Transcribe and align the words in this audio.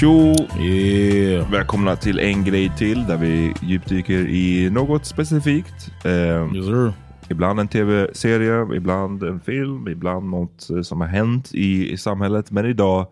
Tjo! 0.00 0.34
Yeah. 0.60 1.50
Välkomna 1.50 1.96
till 1.96 2.18
en 2.18 2.44
grej 2.44 2.72
till 2.76 3.06
där 3.06 3.16
vi 3.16 3.54
djupdyker 3.62 4.18
i 4.28 4.70
något 4.70 5.06
specifikt. 5.06 5.90
Eh, 6.04 6.56
Yes 6.56 6.94
ibland 7.30 7.60
en 7.60 7.68
tv-serie, 7.68 8.76
ibland 8.76 9.22
en 9.22 9.40
film, 9.40 9.88
ibland 9.88 10.30
något 10.30 10.70
eh, 10.70 10.80
som 10.82 11.00
har 11.00 11.08
hänt 11.08 11.50
i, 11.54 11.92
i 11.92 11.96
samhället. 11.96 12.50
Men 12.50 12.66
idag, 12.66 13.06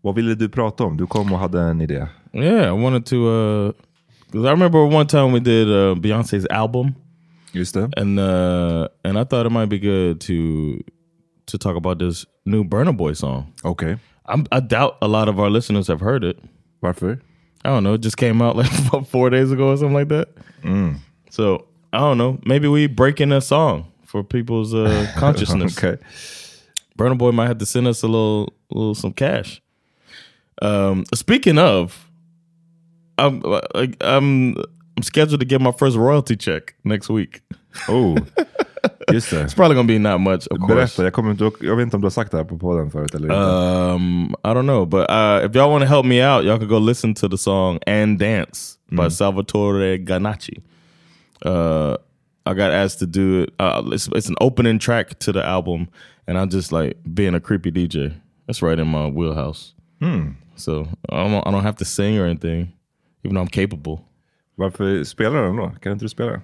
vad 0.00 0.14
ville 0.14 0.34
du 0.34 0.48
prata 0.48 0.84
om? 0.84 0.96
Du 0.96 1.06
kom 1.06 1.32
och 1.32 1.38
hade 1.38 1.60
en 1.60 1.80
idé. 1.80 2.06
Yeah, 2.32 2.78
I 2.78 2.82
wanted 2.82 3.06
to 3.06 3.16
uh 3.16 3.72
I 4.34 4.48
remember 4.50 4.78
one 4.96 5.06
time 5.06 5.32
we 5.32 5.40
did 5.40 5.68
uh, 5.68 5.94
Beyonce's 5.94 6.46
album 6.50 6.92
Just 7.52 7.74
det. 7.74 7.90
and 7.96 8.18
uh 8.18 8.86
and 9.04 9.18
I 9.18 9.24
thought 9.24 9.46
it 9.46 9.52
might 9.52 9.68
be 9.70 9.78
good 9.78 10.20
to 10.20 10.32
to 11.46 11.58
talk 11.58 11.76
about 11.76 11.98
this 11.98 12.26
new 12.44 12.64
Burner 12.64 12.92
Boy 12.92 13.14
song. 13.14 13.44
Okej. 13.62 13.98
I'm, 14.26 14.46
I 14.52 14.60
doubt 14.60 14.98
a 15.02 15.08
lot 15.08 15.28
of 15.28 15.38
our 15.40 15.50
listeners 15.50 15.88
have 15.88 16.00
heard 16.00 16.24
it. 16.24 16.38
Varför? 16.82 17.20
I 17.64 17.68
don't 17.68 17.84
know. 17.84 17.94
It 17.94 18.00
just 18.00 18.16
came 18.16 18.42
out 18.42 18.56
like 18.56 18.70
about 18.88 19.06
four 19.08 19.30
days 19.30 19.50
ago 19.52 19.70
or 19.70 19.76
something 19.76 19.94
like 19.94 20.08
that. 20.08 20.28
So 21.30 21.66
I 21.92 21.98
don't 21.98 22.18
know. 22.18 22.38
Maybe 22.44 22.68
we 22.68 22.86
break 22.86 23.20
in 23.20 23.32
a 23.32 23.40
song 23.40 23.86
for 24.04 24.22
people's 24.22 24.74
uh, 24.74 25.10
consciousness. 25.16 25.76
okay. 25.78 26.02
Burna 26.98 27.16
Boy 27.16 27.32
might 27.32 27.46
have 27.46 27.58
to 27.58 27.66
send 27.66 27.86
us 27.86 28.02
a 28.02 28.06
little, 28.06 28.52
little 28.70 28.94
some 28.94 29.12
cash. 29.12 29.62
Um, 30.60 31.04
speaking 31.14 31.58
of, 31.58 32.08
I'm 33.18 33.42
I'm 34.00 34.56
I'm 34.96 35.02
scheduled 35.02 35.40
to 35.40 35.46
get 35.46 35.60
my 35.60 35.72
first 35.72 35.96
royalty 35.96 36.36
check 36.36 36.74
next 36.84 37.08
week. 37.08 37.40
Oh, 37.88 38.16
just 39.12 39.30
det. 39.30 39.44
It's 39.44 39.54
probably 39.54 39.74
gonna 39.74 39.86
be 39.86 39.98
not 39.98 40.20
much, 40.20 40.46
of 40.50 40.58
course. 40.58 40.74
Berätta, 40.74 41.04
jag, 41.04 41.12
kommer 41.12 41.30
inte, 41.30 41.50
jag 41.60 41.76
vet 41.76 41.82
inte 41.82 41.96
om 41.96 42.00
du 42.02 42.06
har 42.06 42.10
sagt 42.10 42.30
det 42.30 42.36
här 42.36 42.44
på 42.44 42.58
podden 42.58 42.90
förut 42.90 43.14
eller 43.14 43.26
inte. 43.26 43.36
Um, 43.36 44.34
I 44.44 44.48
don't 44.54 44.62
know, 44.62 44.86
but 44.86 45.10
uh, 45.10 45.46
if 45.46 45.54
y'all 45.56 45.70
want 45.70 45.82
to 45.82 45.88
help 45.88 46.06
me 46.06 46.22
out, 46.26 46.44
y'all 46.44 46.58
can 46.58 46.68
go 46.68 46.78
listen 46.78 47.14
to 47.14 47.28
the 47.28 47.38
song 47.38 47.78
"And 47.86 48.18
Dance" 48.18 48.78
by 48.90 49.10
Salvatore 49.10 49.98
Ganacci. 49.98 50.62
Uh, 51.44 51.96
I 52.46 52.54
got 52.54 52.70
asked 52.70 52.98
to 52.98 53.06
do 53.06 53.42
it. 53.42 53.54
Uh, 53.58 53.82
it's, 53.92 54.08
it's 54.08 54.28
an 54.28 54.36
opening 54.40 54.78
track 54.78 55.18
to 55.20 55.32
the 55.32 55.44
album, 55.44 55.86
and 56.26 56.38
I'm 56.38 56.50
just 56.50 56.72
like 56.72 56.96
being 57.14 57.34
a 57.34 57.40
creepy 57.40 57.70
DJ. 57.70 58.12
That's 58.46 58.62
right 58.62 58.78
in 58.78 58.88
my 58.88 59.06
wheelhouse. 59.08 59.74
So 60.56 60.86
I 61.08 61.16
don't, 61.24 61.46
I 61.46 61.50
don't 61.50 61.62
have 61.62 61.76
to 61.76 61.84
sing 61.84 62.18
or 62.18 62.26
anything, 62.26 62.72
even 63.24 63.34
though 63.34 63.42
I'm 63.42 63.48
capable. 63.48 64.00
Varför 64.56 65.04
spelar 65.04 65.42
den 65.42 65.56
då? 65.56 65.70
Kan 65.80 65.92
inte 65.92 66.04
du 66.04 66.08
spela? 66.08 66.40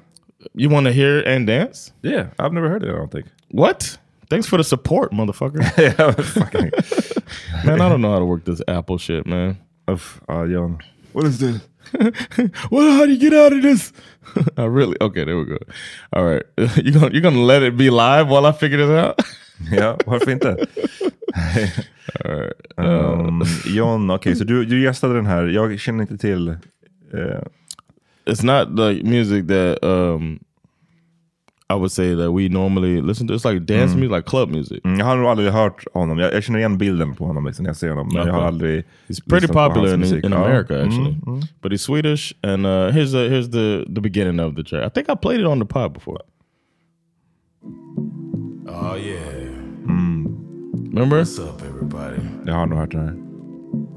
You 0.54 0.68
want 0.68 0.86
to 0.86 0.92
hear 0.92 1.20
"And 1.26 1.46
Dance"? 1.46 1.92
Yeah, 2.02 2.28
I've 2.38 2.52
never 2.52 2.68
heard 2.68 2.82
it 2.84 2.90
I 2.90 2.96
don't 2.96 3.10
think. 3.10 3.26
What? 3.50 3.98
Thanks 4.30 4.46
for 4.46 4.58
the 4.58 4.64
support, 4.64 5.12
motherfucker. 5.12 5.62
yeah, 5.78 7.64
man, 7.64 7.80
I 7.80 7.88
don't 7.88 8.00
know 8.00 8.12
how 8.12 8.18
to 8.18 8.24
work 8.24 8.44
this 8.44 8.60
Apple 8.68 8.98
shit, 8.98 9.26
man. 9.26 9.56
Uff, 9.88 10.20
ja, 10.28 10.46
John. 10.46 10.78
What 11.12 11.24
is 11.24 11.38
this? 11.38 11.60
well, 12.70 12.92
how 12.92 13.06
do 13.06 13.12
you 13.12 13.18
get 13.18 13.32
out 13.32 13.52
of 13.52 13.62
this? 13.62 13.92
I 14.56 14.64
really 14.64 14.96
okay. 15.00 15.24
There 15.24 15.38
we 15.38 15.46
go. 15.46 15.56
All 16.12 16.24
right, 16.24 16.42
you 16.76 16.92
gonna 16.92 17.10
you're 17.10 17.22
gonna 17.22 17.40
let 17.40 17.62
it 17.62 17.76
be 17.76 17.88
live 17.90 18.28
while 18.28 18.44
I 18.46 18.52
figure 18.52 18.76
this 18.76 18.90
out? 18.90 19.18
Ja, 19.72 19.96
varför 20.06 20.30
inte? 20.30 20.56
um, 22.76 23.42
John, 23.66 24.10
okej, 24.10 24.36
så 24.36 24.44
du, 24.44 24.64
du 24.64 24.82
gästade 24.82 25.14
den 25.14 25.26
här. 25.26 25.44
Jag 25.46 25.80
känner 25.80 26.02
inte 26.02 26.18
till... 26.18 26.48
eh, 26.48 27.42
It's 28.28 28.42
not 28.42 28.74
like 28.76 29.04
music 29.04 29.46
that 29.48 29.78
um 29.82 30.40
I 31.70 31.74
would 31.74 31.92
say 31.92 32.14
that 32.14 32.32
we 32.32 32.48
normally 32.48 33.02
listen 33.02 33.26
to. 33.28 33.34
It's 33.34 33.44
like 33.44 33.66
dance 33.66 33.94
music, 33.94 34.10
like 34.10 34.24
club 34.24 34.48
music. 34.48 34.80
mm, 34.84 34.98
jag 34.98 35.06
har 35.06 35.16
nog 35.16 35.26
aldrig 35.26 35.52
hört 35.52 35.84
honom. 35.94 36.18
Jag, 36.18 36.34
jag 36.34 36.42
känner 36.42 36.58
igen 36.58 36.78
bilden 36.78 37.14
på 37.14 37.26
honom 37.26 37.46
liksom, 37.46 37.62
när 37.62 37.70
jag 37.70 37.76
ser 37.76 37.88
honom. 37.88 38.08
Men 38.14 38.26
jag 38.26 38.34
har 38.34 38.42
aldrig 38.42 38.84
He's 39.08 39.28
pretty 39.28 39.46
popular 39.46 39.94
in, 39.94 40.24
in 40.24 40.32
America 40.32 40.74
Mm, 40.74 40.88
actually, 40.88 41.16
mm. 41.26 41.40
but 41.60 41.72
he's 41.72 41.82
Swedish. 41.82 42.34
And 42.42 42.66
uh, 42.66 42.90
here's 42.90 43.12
the 43.12 43.28
here's 43.28 43.50
the 43.50 43.84
the 43.94 44.00
beginning 44.00 44.40
of 44.40 44.54
the 44.56 44.62
track. 44.62 44.86
I 44.86 44.88
think 44.88 45.08
I 45.10 45.14
played 45.14 45.40
it 45.40 45.46
on 45.46 45.58
the 45.58 45.66
pod 45.66 45.92
before. 45.92 46.20
Oh 48.66 48.94
yeah. 48.96 49.48
Remember? 50.92 51.18
What's 51.18 51.38
up, 51.38 51.62
everybody? 51.62 52.20
Jag 52.46 52.54
har 52.54 52.66
nog 52.66 52.78
hört 52.78 52.90
den 52.90 53.00
här. 53.00 53.14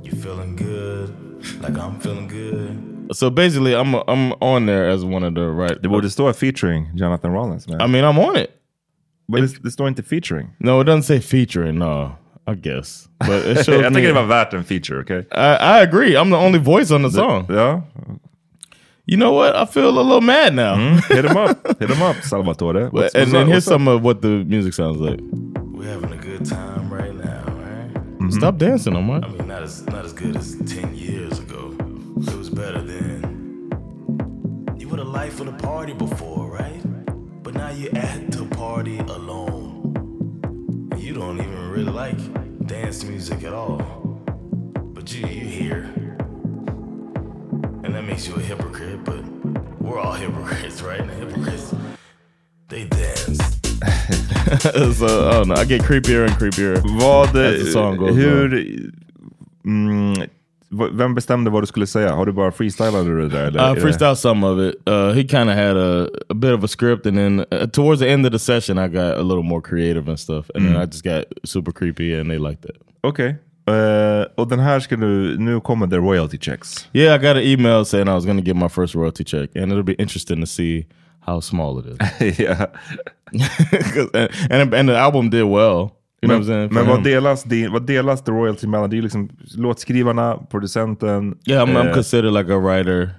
You 0.03 0.15
feeling 0.21 0.55
good? 0.55 1.09
Like 1.61 1.77
I'm 1.81 1.99
feeling 1.99 2.27
good. 2.27 3.00
So 3.13 3.29
basically, 3.29 3.73
I'm 3.75 3.95
I'm 4.07 4.33
on 4.41 4.65
there 4.65 4.89
as 4.89 5.03
one 5.03 5.23
of 5.23 5.35
the 5.35 5.41
right. 5.41 5.81
Det 5.81 5.89
borde 5.89 6.09
stå 6.09 6.33
featuring 6.33 6.89
Jonathan 6.95 7.31
Rollins. 7.31 7.67
Man. 7.67 7.81
I 7.81 7.87
mean, 7.87 8.03
I'm 8.03 8.19
on 8.19 8.37
it. 8.37 8.49
Men 9.27 9.41
det, 9.41 9.63
det 9.63 9.71
står 9.71 9.87
inte 9.87 10.03
featuring. 10.03 10.47
No, 10.59 10.81
it 10.81 10.87
doesn't 10.87 11.03
say 11.03 11.19
featuring. 11.19 11.79
No, 11.79 12.11
I 12.47 12.55
guess, 12.55 13.07
but 13.27 13.45
it 13.45 13.55
shows 13.65 13.81
jag 13.81 13.93
me. 13.93 13.99
tycker 13.99 14.07
det 14.07 14.13
var 14.13 14.23
värt 14.23 14.53
en 14.53 14.63
feature, 14.63 14.99
Okay, 15.01 15.19
I, 15.31 15.79
I 15.79 15.81
agree. 15.81 16.15
I'm 16.17 16.29
the 16.29 16.37
only 16.37 16.59
voice 16.59 16.91
on 16.91 17.03
the 17.03 17.11
song. 17.11 17.45
Yeah. 17.49 17.81
You 19.05 19.17
know 19.17 19.33
what? 19.33 19.55
I 19.55 19.65
feel 19.65 19.89
a 19.89 20.01
little 20.01 20.21
mad 20.21 20.53
now. 20.55 20.75
Hmm? 20.75 21.13
Hit 21.13 21.25
him 21.25 21.35
up. 21.37 21.67
Hit 21.79 21.89
him 21.89 22.01
up, 22.01 22.15
Salvatore. 22.23 22.73
But- 22.73 22.93
What's, 22.93 23.15
and 23.15 23.21
what's 23.23 23.31
then 23.31 23.41
up? 23.41 23.47
here's 23.47 23.65
What's 23.65 23.67
up? 23.67 23.73
some 23.73 23.87
of 23.87 24.03
what 24.03 24.21
the 24.21 24.45
music 24.45 24.73
sounds 24.73 24.97
like. 24.97 25.19
We're 25.73 25.89
having 25.89 26.13
a 26.13 26.17
good 26.17 26.45
time 26.45 26.93
right 26.93 27.13
now, 27.15 27.43
right? 27.45 28.31
Stop 28.31 28.55
mm-hmm. 28.55 28.69
dancing, 28.69 28.95
Omar. 28.95 29.21
I 29.23 29.27
mean, 29.27 29.47
not 29.47 29.63
as 29.63 29.85
not 29.87 30.05
as 30.05 30.13
good 30.13 30.35
as 30.37 30.55
ten 30.65 30.95
years 30.95 31.39
ago. 31.39 31.75
It 32.27 32.37
was 32.37 32.49
better 32.49 32.81
then. 32.81 32.89
You 32.89 32.90
were 34.91 34.97
the 34.97 35.03
life 35.05 35.39
of 35.39 35.45
the 35.45 35.53
party 35.53 35.93
before, 35.93 36.49
right? 36.51 36.81
But 37.43 37.53
now 37.53 37.69
you're 37.71 37.95
at 37.95 38.29
the 38.31 38.45
party 38.45 38.97
alone. 38.99 40.89
And 40.91 41.01
You 41.01 41.13
don't 41.13 41.39
even 41.39 41.69
really 41.69 41.91
like 41.91 42.17
dance 42.67 43.03
music 43.05 43.43
at 43.43 43.53
all. 43.53 43.77
But 44.93 45.13
you 45.13 45.25
you 45.27 45.45
here. 45.45 45.83
And 47.83 47.95
that 47.95 48.03
makes 48.03 48.27
you 48.27 48.35
a 48.35 48.39
hypocrite, 48.41 49.03
but 49.05 49.23
we're 49.79 49.99
all 49.99 50.13
hypocrites, 50.25 50.81
right? 50.81 50.99
And 50.99 51.09
hypocrites, 51.11 51.73
they 52.67 52.83
dance. 52.85 53.37
so 54.97 55.29
I 55.29 55.31
don't 55.31 55.47
know. 55.47 55.55
I 55.55 55.65
get 55.65 55.81
creepier 55.81 56.27
and 56.27 56.35
creepier. 56.35 56.81
Vad, 56.99 57.35
As 57.35 57.63
the 57.63 57.71
song 57.71 57.97
goes 57.97 58.15
hur, 58.15 58.49
mm, 59.65 60.17
v- 60.17 60.29
vem 60.93 61.15
bestämde 61.15 61.49
vad 61.51 61.63
du 61.63 61.67
skulle 61.67 61.87
säga? 61.87 62.11
Har 62.13 62.25
du 62.25 62.31
bara 62.31 62.51
freestylade 62.51 63.03
du 63.09 63.21
det 63.21 63.27
där? 63.29 63.47
Eller? 63.47 63.77
I 63.77 63.79
freestyled 63.79 64.15
some 64.17 64.47
of 64.47 64.59
it. 64.59 64.89
Uh, 64.89 65.11
he 65.13 65.23
kind 65.23 65.49
of 65.49 65.55
had 65.55 65.77
a, 65.77 66.07
a 66.29 66.33
bit 66.33 66.51
of 66.57 66.63
a 66.63 66.67
script, 66.67 67.05
and 67.05 67.17
then 67.17 67.39
uh, 67.39 67.67
towards 67.67 68.01
the 68.01 68.09
end 68.11 68.25
of 68.25 68.31
the 68.31 68.39
session, 68.39 68.77
I 68.77 68.87
got 68.87 69.17
a 69.17 69.21
little 69.23 69.43
more 69.43 69.61
creative 69.61 70.09
and 70.09 70.19
stuff, 70.19 70.49
and 70.55 70.65
then 70.65 70.75
I 70.83 70.85
just 70.85 71.03
got 71.03 71.23
super 71.43 71.71
creepy, 71.73 72.13
and 72.19 72.29
they 72.29 72.37
liked 72.39 72.65
it. 72.65 72.77
Okej. 73.01 73.35
Eh, 73.67 74.25
och 74.35 74.47
den 74.47 74.59
här 74.59 74.79
ska 74.79 74.95
du, 74.95 75.37
nu 75.37 75.59
kommer 75.59 75.87
the 75.87 75.97
royalty 75.97 76.37
checks. 76.37 76.87
Yeah, 76.93 77.15
I 77.15 77.17
got 77.27 77.37
an 77.37 77.43
email 77.43 77.85
saying 77.85 78.07
I 78.07 78.11
was 78.13 78.25
going 78.25 78.37
to 78.39 78.45
get 78.45 78.55
my 78.55 78.69
first 78.69 78.95
royalty 78.95 79.23
check, 79.23 79.49
and 79.55 79.71
it'll 79.71 79.83
be 79.83 79.93
interesting 79.93 80.41
to 80.41 80.47
see 80.47 80.85
how 81.25 81.41
small 81.41 81.79
it 81.79 81.85
is. 81.85 81.97
'Cause- 83.93 84.09
and, 84.13 84.29
and 84.61 84.73
and 84.73 84.89
the 84.89 84.97
album 84.97 85.29
did 85.29 85.43
well. 85.43 85.95
I'm? 86.29 86.43
For 86.69 86.73
Men 86.73 86.87
vad 86.87 87.03
delas, 87.03 87.43
din, 87.43 87.71
vad 87.71 87.87
delas 87.87 88.23
the 88.23 88.31
royalty 88.31 88.67
mellan? 88.67 88.89
Det 88.89 88.93
är 88.93 88.97
ju 88.97 89.01
liksom 89.01 89.29
låtskrivarna, 89.57 90.37
producenten. 90.49 91.37
yeah, 91.45 91.67
I'm, 91.67 91.75
I'm 91.77 91.87
eh, 91.87 91.93
considered 91.93 92.33
like 92.33 92.53
a 92.53 92.57
writer. 92.59 93.09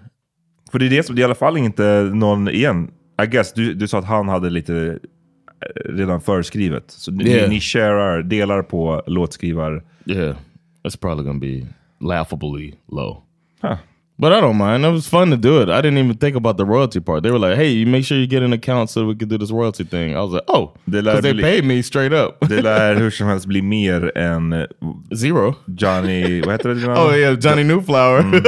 För 0.72 0.78
det 0.78 0.86
är 0.86 0.90
det 0.90 1.02
som, 1.02 1.16
det 1.16 1.20
är 1.20 1.22
i 1.22 1.24
alla 1.24 1.34
fall 1.34 1.56
inte 1.56 2.10
någon, 2.14 2.48
igen, 2.48 2.90
I 3.22 3.26
guess, 3.26 3.52
du, 3.52 3.74
du 3.74 3.88
sa 3.88 3.98
att 3.98 4.04
han 4.04 4.28
hade 4.28 4.50
lite 4.50 4.76
eh, 4.76 5.92
redan 5.92 6.20
förskrivet. 6.20 6.84
Så 6.86 7.10
ni, 7.10 7.30
Yeah. 7.30 7.50
ni 7.50 7.60
sharar, 7.60 8.22
delar 8.22 8.62
på 8.62 9.02
låtskrivar... 9.06 9.84
Yeah, 10.06 10.36
that's 10.84 11.00
probably 11.00 11.24
to 11.24 11.38
be 11.40 11.66
laughably 12.00 12.74
low. 12.92 13.22
Huh. 13.62 13.76
But 14.22 14.32
I 14.32 14.40
don't 14.40 14.56
mind. 14.56 14.84
It 14.84 14.92
was 14.92 15.08
fun 15.08 15.30
to 15.30 15.36
do 15.36 15.60
it. 15.62 15.68
I 15.68 15.80
didn't 15.80 15.98
even 15.98 16.16
think 16.16 16.36
about 16.36 16.56
the 16.56 16.64
royalty 16.64 17.00
part. 17.00 17.24
They 17.24 17.32
were 17.32 17.40
like, 17.40 17.56
"Hey, 17.56 17.70
you 17.70 17.86
make 17.86 18.04
sure 18.04 18.16
you 18.16 18.28
get 18.28 18.42
an 18.42 18.52
account 18.52 18.90
so 18.90 19.04
we 19.04 19.16
could 19.16 19.28
do 19.28 19.36
this 19.36 19.50
royalty 19.50 19.84
thing." 19.84 20.14
I 20.14 20.20
was 20.20 20.30
like, 20.32 20.44
"Oh, 20.46 20.70
because 20.86 21.22
they 21.22 21.34
paid 21.34 21.64
me 21.64 21.82
straight 21.82 22.12
up 22.12 22.40
Det 22.48 22.62
lär 22.62 22.94
hur 23.00 23.10
som 23.10 23.26
helst 23.26 23.46
bli 23.46 23.62
mer 23.62 24.18
än 24.18 24.52
eh, 24.52 24.66
zero." 25.16 25.54
Johnny, 25.66 26.40
vad 26.40 26.52
heter 26.52 26.68
det? 26.68 26.86
Oh 26.86 27.16
yeah, 27.16 27.36
Johnny 27.40 27.64
Newflower. 27.64 28.42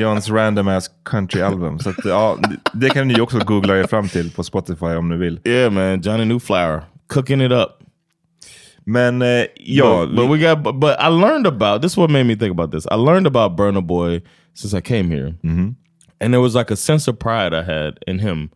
Johns 0.00 0.30
random 0.30 0.68
ass 0.68 0.90
country 1.04 1.42
album. 1.42 1.78
Så 1.78 1.90
att, 1.90 2.04
ja, 2.04 2.38
det 2.72 2.90
kan 2.90 3.08
ni 3.08 3.20
också 3.20 3.38
googla 3.38 3.76
er 3.76 3.86
fram 3.86 4.08
till 4.08 4.30
på 4.30 4.42
Spotify 4.42 4.86
om 4.86 5.08
ni 5.08 5.16
vill. 5.16 5.40
yeah, 5.44 5.72
man, 5.72 6.00
Johnny 6.00 6.24
Newflower 6.24 6.82
cooking 7.06 7.40
it 7.40 7.52
up. 7.52 7.81
Eh, 9.22 9.46
ja, 9.60 9.82
but, 10.06 10.14
but 10.14 10.26
we 10.26 10.38
got. 10.38 10.62
But, 10.62 11.00
I 11.00 11.08
learned 11.08 11.46
about 11.46 11.82
this. 11.82 11.92
Is 11.92 11.98
what 11.98 12.10
made 12.10 12.26
me 12.26 12.34
think 12.34 12.50
about 12.52 12.70
this. 12.70 12.86
I 12.90 12.96
learned 12.96 13.26
about 13.26 13.56
Burna 13.56 13.86
Boy 13.86 14.22
since 14.54 14.74
I 14.74 14.80
came 14.80 15.10
here, 15.10 15.34
and 16.20 16.32
there 16.34 16.40
was 16.40 16.54
like 16.54 16.70
a 16.70 16.76
sense 16.76 17.08
of 17.08 17.18
pride 17.18 17.54
I 17.54 17.62
had 17.62 17.98
in 18.06 18.18
him 18.18 18.50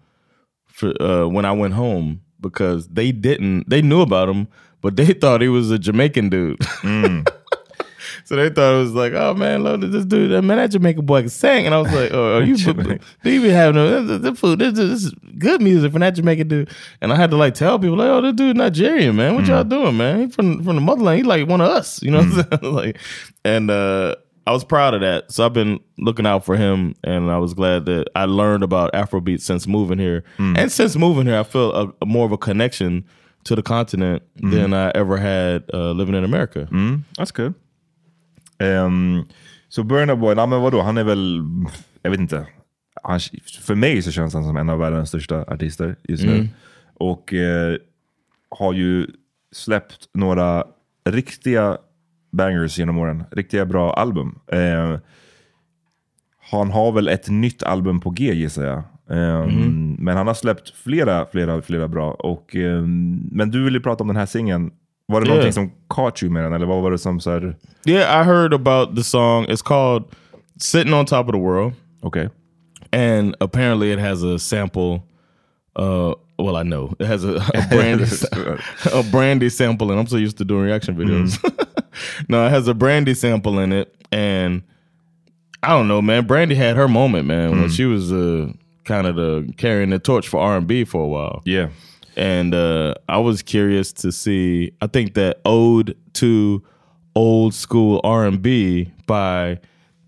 for 0.67 0.93
uh, 1.01 1.27
when 1.27 1.45
I 1.45 1.53
went 1.53 1.75
home 1.75 2.23
because 2.41 2.89
they 2.89 3.13
didn't. 3.13 3.69
They 3.71 3.83
knew 3.83 4.01
about 4.01 4.29
him, 4.29 4.49
but 4.81 4.97
they 4.97 5.07
thought 5.21 5.41
he 5.41 5.49
was 5.49 5.71
a 5.71 5.79
Jamaican 5.79 6.29
dude. 6.29 6.59
So 8.27 8.35
they 8.35 8.51
thought 8.51 8.75
it 8.75 8.79
was 8.79 8.93
like, 8.93 9.13
oh 9.13 9.35
man, 9.35 9.63
look 9.63 9.85
at 9.85 9.93
this 9.93 10.05
dude, 10.05 10.33
man, 10.43 10.57
that 10.57 10.73
Jamaican 10.73 11.07
boy 11.07 11.21
can 11.21 11.29
sing, 11.29 11.65
and 11.65 11.73
I 11.73 11.79
was 11.79 11.93
like, 11.93 12.11
oh, 12.13 12.39
are 12.39 12.43
you 12.43 12.57
do 12.57 12.99
you 13.23 13.31
even 13.31 13.53
have 13.53 13.73
no 13.73 14.05
this, 14.05 14.21
this 14.21 14.41
food? 14.41 14.59
This, 14.59 14.75
this 14.75 15.05
is 15.05 15.13
good 15.39 15.63
music 15.63 15.93
from 15.93 16.01
that 16.01 16.11
Jamaican 16.11 16.49
dude, 16.49 16.71
and 17.01 17.13
I 17.13 17.17
had 17.17 17.31
to 17.31 17.37
like 17.37 17.55
tell 17.55 17.79
people 17.79 17.97
like, 17.97 18.09
oh, 18.09 18.21
this 18.23 18.33
dude 18.33 18.57
Nigerian, 18.57 19.15
man, 19.15 19.37
what 19.37 19.47
y'all 19.47 19.63
mm. 19.63 19.69
doing, 19.69 19.97
man? 19.97 20.19
He 20.23 20.27
from 20.27 20.65
from 20.65 20.75
the 20.75 20.81
motherland, 20.81 21.19
he 21.19 21.23
like 21.23 21.47
one 21.47 21.61
of 21.61 21.69
us, 21.69 22.03
you 22.03 22.11
know, 22.11 22.19
what 22.19 22.27
I'm 22.27 22.33
mm. 22.33 22.61
saying? 22.63 22.75
like, 22.75 22.99
and 23.45 23.71
uh, 23.71 24.17
I 24.45 24.51
was 24.51 24.65
proud 24.65 24.95
of 24.95 25.03
that, 25.03 25.31
so 25.31 25.47
I've 25.47 25.53
been 25.53 25.79
looking 25.97 26.27
out 26.27 26.45
for 26.45 26.57
him, 26.57 26.97
and 27.05 27.31
I 27.31 27.39
was 27.39 27.55
glad 27.55 27.85
that 27.87 28.09
I 28.17 28.25
learned 28.25 28.65
about 28.65 28.93
Afrobeat 28.93 29.41
since 29.41 29.69
moving 29.69 30.01
here, 30.01 30.25
mm. 30.37 30.59
and 30.59 30.73
since 30.73 30.97
moving 30.97 31.27
here, 31.27 31.39
I 31.39 31.45
feel 31.45 31.73
a, 31.73 31.93
a 32.03 32.07
more 32.07 32.27
of 32.27 32.33
a 32.33 32.39
connection 32.39 33.05
to 33.45 33.55
the 33.55 33.63
continent 33.63 34.25
than 34.35 34.75
I 34.75 34.91
ever 34.97 35.17
had 35.17 35.71
uh, 35.73 35.93
living 35.93 36.17
in 36.17 36.25
America. 36.25 36.67
That's 37.17 37.31
good. 37.31 37.55
Um, 38.59 39.25
så 39.69 39.83
Burna 39.83 40.17
Boy, 40.17 40.35
nej 40.35 40.47
men 40.47 40.61
vadå, 40.61 40.81
han 40.83 40.99
är 40.99 41.05
väl, 41.05 41.43
jag 42.03 42.11
vet 42.11 42.21
inte. 42.21 42.47
Han, 43.03 43.21
för 43.61 43.75
mig 43.75 44.03
så 44.03 44.11
känns 44.11 44.35
han 44.35 44.45
som 44.45 44.57
en 44.57 44.69
av 44.69 44.79
världens 44.79 45.09
största 45.09 45.43
artister 45.43 45.97
just 46.09 46.25
nu. 46.25 46.49
Och 46.95 47.35
eh, 47.35 47.77
har 48.51 48.73
ju 48.73 49.07
släppt 49.53 50.09
några 50.15 50.65
riktiga 51.05 51.79
bangers 52.33 52.79
genom 52.79 52.99
åren. 52.99 53.25
Riktiga 53.31 53.67
bra 53.67 53.93
album. 53.93 54.39
Eh, 54.53 54.99
han 56.51 56.71
har 56.71 56.93
väl 56.93 57.09
ett 57.09 57.29
nytt 57.29 57.63
album 57.63 58.01
på 58.01 58.11
G 58.11 58.35
gissar 58.35 58.65
jag. 58.65 58.83
Um, 59.09 59.97
Men 59.99 60.17
han 60.17 60.27
har 60.27 60.35
släppt 60.35 60.71
flera, 60.71 61.27
flera, 61.27 61.63
flera 61.63 61.89
bra. 61.89 62.11
Och, 62.11 62.57
ehm, 62.57 63.29
men 63.33 63.51
du 63.51 63.65
ville 63.65 63.81
prata 63.81 64.05
om 64.05 64.09
den 64.09 64.17
här 64.17 64.27
singeln. 64.27 64.71
Var 65.09 65.21
det 65.21 65.27
Yeah. 65.27 65.37
någonting 65.37 65.53
som 65.53 65.71
caught 65.91 66.23
you 66.23 66.33
med 66.33 66.45
den? 66.45 66.53
Eller 66.53 66.67
vad 66.67 66.83
var 66.83 66.91
det 66.91 66.99
som 66.99 67.21
så 67.21 67.31
här, 67.31 67.57
Yeah, 67.87 68.21
I 68.21 68.25
heard 68.25 68.55
about 68.55 68.97
the 68.97 69.03
song. 69.05 69.45
It's 69.47 69.63
called 69.65 70.05
"Sitting 70.59 70.95
on 70.95 71.07
Top 71.07 71.27
of 71.29 71.33
the 71.33 71.41
World," 71.41 71.73
Okay. 72.03 72.29
and 72.93 73.35
apparently 73.41 73.93
it 73.93 73.99
has 74.01 74.23
a 74.25 74.39
sample. 74.39 75.03
Uh, 75.79 76.15
well, 76.39 76.57
I 76.57 76.63
know 76.69 76.95
it 76.99 77.07
has 77.07 77.25
a, 77.25 77.37
a 77.55 77.67
brandy 77.71 78.05
a 78.93 79.03
brandy 79.11 79.49
sample, 79.51 79.91
and 79.93 80.01
I'm 80.01 80.07
so 80.09 80.17
used 80.17 80.39
to 80.39 80.45
doing 80.45 80.65
reaction 80.65 80.97
videos. 80.97 81.39
no, 82.29 82.47
it 82.47 82.51
has 82.51 82.67
a 82.69 82.75
brandy 82.75 83.15
sample 83.15 83.59
in 83.63 83.73
it, 83.73 83.95
and 84.11 84.63
I 85.63 85.69
don't 85.69 85.87
know, 85.87 86.03
man. 86.03 86.27
Brandy 86.27 86.55
had 86.57 86.77
her 86.77 86.89
moment, 86.89 87.27
man, 87.27 87.51
when 87.61 87.69
she 87.71 87.85
was 87.85 88.11
uh, 88.13 88.49
kind 88.85 89.07
of 89.07 89.17
the 89.17 89.53
carrying 89.57 89.91
the 89.91 89.99
torch 89.99 90.29
for 90.29 90.41
R 90.41 90.57
and 90.57 90.67
B 90.67 90.85
for 90.85 91.03
a 91.05 91.09
while. 91.09 91.43
Yeah. 91.45 91.69
And 92.17 92.55
uh, 92.55 92.95
I 93.09 93.19
was 93.19 93.43
curious 93.43 93.93
to 93.95 94.13
see. 94.13 94.73
I 94.81 94.87
think 94.87 95.15
that 95.15 95.41
ode 95.45 95.97
to 96.15 96.63
old 97.15 97.55
school 97.55 98.01
R 98.05 98.27
and 98.27 98.41
B 98.43 98.93
by 99.07 99.59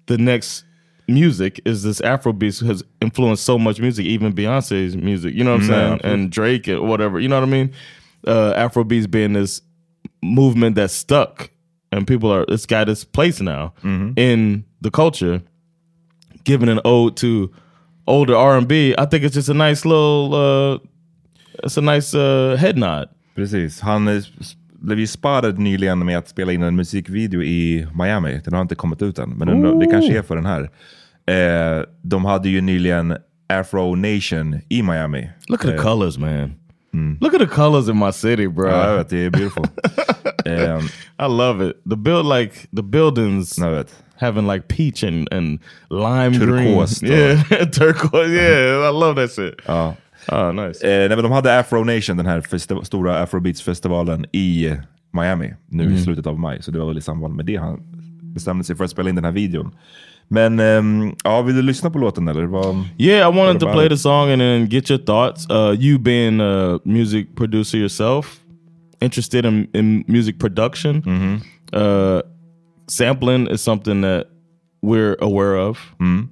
the 0.07 0.19
next 0.19 0.65
music 1.07 1.61
is 1.65 1.83
this 1.83 2.01
Afrobeat 2.01 2.67
has 2.67 2.83
influenced 3.01 3.45
so 3.45 3.59
much 3.59 3.81
music, 3.81 4.07
even 4.07 4.33
Beyonce's 4.33 4.97
music. 4.97 5.35
You 5.35 5.45
know 5.45 5.53
what 5.53 5.63
I'm 5.63 5.67
saying? 5.69 6.01
And 6.05 6.31
Drake 6.31 6.67
and 6.69 6.89
whatever. 6.89 7.19
You 7.21 7.29
know 7.29 7.41
what 7.41 7.49
I 7.49 7.51
mean? 7.51 7.73
Uh, 8.27 8.53
Afrobeat's 8.55 9.07
being 9.07 9.33
this 9.33 9.63
movement 10.23 10.75
that's 10.77 10.93
stuck, 10.93 11.51
and 11.93 12.07
people 12.07 12.31
are. 12.33 12.45
It's 12.49 12.67
got 12.67 12.89
its 12.89 13.05
place 13.05 13.41
now 13.41 13.73
in 14.17 14.65
the 14.81 14.91
culture. 14.91 15.43
Giving 16.45 16.69
an 16.71 16.81
ode 16.85 17.17
to 17.19 17.53
older 18.07 18.35
R 18.35 18.57
and 18.57 18.67
B, 18.67 18.95
I 18.97 19.05
think 19.05 19.23
it's 19.25 19.35
just 19.35 19.49
a 19.51 19.55
nice 19.55 19.85
little. 19.85 20.35
Uh, 20.35 20.79
it's 21.65 21.79
a 21.79 21.95
nice 21.95 22.19
uh, 22.19 22.57
head 22.57 22.77
nod. 22.77 23.09
Precis. 23.35 23.81
Han 23.81 24.09
eh, 24.09 24.15
s- 24.17 24.57
blev 24.81 24.99
ju 24.99 25.07
sparad 25.07 25.59
nyligen 25.59 25.99
med 26.05 26.19
att 26.19 26.29
spela 26.29 26.53
in 26.53 26.63
en 26.63 26.77
musikvideo 26.77 27.43
i 27.43 27.87
Miami. 27.95 28.41
Den 28.45 28.55
har 28.55 28.61
inte 28.63 28.75
kommit 28.75 29.03
ut 29.03 29.19
än, 29.19 29.31
men 29.31 29.49
den, 29.63 29.79
det 29.79 29.87
kanske 29.87 30.19
är 30.19 30.23
för 30.23 30.37
den 30.37 30.47
här. 30.47 30.71
Eh, 31.27 31.83
de 32.03 32.25
hade 32.25 32.49
ju 32.49 32.61
nyligen 32.61 33.17
Afro 33.49 33.95
Nation 33.95 34.61
i 34.69 34.83
Miami. 34.83 35.29
Look 35.49 35.65
at 35.65 35.71
the 35.71 35.79
colors, 35.79 36.19
man. 36.19 36.55
Look 37.21 37.35
at 37.35 37.41
the 37.41 37.47
colors 37.47 37.89
in 37.89 37.99
my 37.99 38.13
city, 38.13 38.49
bro. 38.49 38.69
Ja, 38.69 38.89
jag 38.91 38.97
vet, 38.97 39.09
det 39.09 39.25
är 39.25 39.31
beautiful. 39.31 39.65
eh, 40.45 40.79
I 41.27 41.29
love 41.29 41.67
it. 41.71 41.77
The 41.91 41.97
build, 41.97 42.27
like 42.39 42.55
the 42.77 42.83
buildings, 42.83 43.59
having 44.21 44.47
like 44.53 44.67
peach 44.69 45.05
and 45.05 45.33
and 45.33 45.61
lime 45.91 46.33
Turquoise, 46.39 47.01
green. 47.07 47.19
Yeah, 47.19 47.71
turquoise. 47.71 48.31
Yeah, 48.33 48.91
I 48.91 48.93
love 48.93 49.15
that 49.15 49.31
shit. 49.33 49.55
Ja. 49.67 49.95
Oh, 50.33 50.53
nice. 50.53 50.87
Eh, 50.87 50.99
nej, 50.99 51.17
men 51.17 51.23
de 51.23 51.33
hade 51.33 51.59
Afro 51.59 51.85
Nation, 51.85 52.17
den 52.17 52.27
här 52.27 52.85
stora 52.85 53.19
Afrobeats-festivalen 53.23 54.27
i 54.33 54.75
Miami 55.13 55.55
nu 55.69 55.95
i 55.95 55.99
slutet 56.01 56.27
av 56.27 56.39
maj. 56.39 56.63
Så 56.63 56.71
det 56.71 56.79
var 56.79 56.87
väl 56.87 56.99
i 56.99 57.01
samband 57.01 57.35
med 57.35 57.47
det 57.47 57.57
han 57.57 57.81
bestämde 58.23 58.65
sig 58.65 58.77
för 58.77 58.85
att 58.85 58.91
spela 58.91 59.09
in 59.09 59.15
den 59.15 59.25
här 59.25 59.33
videon. 59.33 59.71
Men 60.29 60.61
ehm, 60.61 61.15
ja, 61.25 61.43
vill 61.43 61.57
du 61.57 61.63
lyssna 61.63 61.91
på 61.91 61.99
låten 61.99 62.29
eller? 62.29 62.45
Vad, 62.45 62.77
Yeah, 62.99 63.35
I 63.35 63.39
wanted 63.39 63.61
to 63.61 63.73
play 63.73 63.87
it? 63.87 63.91
the 63.93 63.99
song 63.99 64.31
and 64.31 64.41
then 64.41 64.67
get 64.69 64.91
your 64.91 64.99
thoughts. 65.05 65.51
Uh, 65.51 65.73
you 65.85 65.99
being 65.99 66.41
a 66.41 66.79
music 66.85 67.27
producer 67.37 67.79
yourself, 67.79 68.37
interested 69.01 69.45
in, 69.47 69.69
in 69.75 70.05
music 70.09 70.39
production, 70.39 71.03
uh, 71.73 72.21
sampling 72.87 73.49
is 73.49 73.63
something 73.63 74.03
that 74.03 74.27
we're 74.83 75.17
aware 75.21 75.57
of, 75.69 75.79
um, 76.01 76.29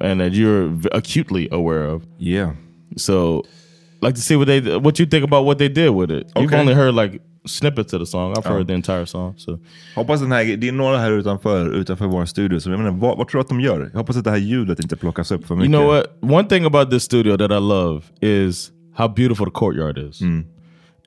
and 0.00 0.20
that 0.20 0.32
you're 0.32 0.70
acutely 0.92 1.48
aware 1.50 1.84
of. 1.94 2.02
yeah. 2.18 2.52
So, 2.96 3.42
like 4.02 4.14
to 4.14 4.20
see 4.20 4.36
what 4.36 4.46
they 4.46 4.60
what 4.60 5.00
you 5.00 5.08
think 5.10 5.24
about 5.24 5.44
what 5.46 5.58
they 5.58 5.68
did 5.68 5.90
with 5.90 6.10
it. 6.10 6.26
You've 6.36 6.46
Okay. 6.46 6.60
only 6.60 6.74
heard 6.74 6.94
like 6.94 7.20
snippets 7.46 7.92
of 7.94 8.00
the 8.00 8.06
song. 8.06 8.34
I've 8.36 8.44
heard 8.44 8.66
the 8.66 8.74
entire 8.74 9.06
song. 9.06 9.34
So 9.38 9.58
Hoppas 9.94 10.20
den 10.20 10.32
här, 10.32 10.56
det 10.56 10.68
är 10.68 10.72
några 10.72 10.98
här 10.98 11.12
utanför, 11.12 11.74
utanför 11.74 12.06
vår 12.06 12.24
studio, 12.24 12.60
så 12.60 12.70
jag 12.70 12.78
menar, 12.78 12.90
vad, 12.90 13.18
vad 13.18 13.28
tror 13.28 13.38
du 13.38 13.42
att 13.42 13.48
de 13.48 13.60
gör? 13.60 13.90
Jag 13.92 13.98
hoppas 13.98 14.16
att 14.16 14.24
det 14.24 14.30
här 14.30 14.36
ljudet 14.38 14.80
inte 14.80 14.96
plockas 14.96 15.30
upp 15.30 15.46
för 15.46 15.54
you 15.54 15.60
mycket. 15.62 15.72
know 15.72 15.86
what? 15.86 16.06
One 16.40 16.48
thing 16.48 16.64
about 16.64 16.90
this 16.90 17.02
studio 17.02 17.36
that 17.36 17.50
I 17.50 17.60
love 17.60 18.02
is 18.20 18.70
how 18.94 19.08
beautiful 19.08 19.46
the 19.46 19.52
courtyard 19.54 19.98
is. 19.98 20.20
Mm. 20.20 20.44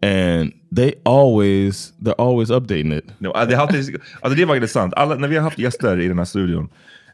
And 0.04 0.52
they 0.76 0.94
always, 1.06 1.94
they're 2.02 2.16
always 2.18 2.50
updating 2.50 2.98
it. 2.98 3.06
No, 3.20 3.34
det, 3.34 3.54
är 3.54 3.58
alltid, 3.58 3.98
alltså 4.22 4.38
det 4.40 4.46
var 4.46 4.56
intressant. 4.56 4.94
Alla, 4.94 5.16
när 5.16 5.28
vi 5.28 5.36
har 5.36 5.44
haft 5.44 5.60
gäster 5.60 6.00
i 6.00 6.08
den 6.08 6.18
här 6.18 6.26
studion, 6.26 6.70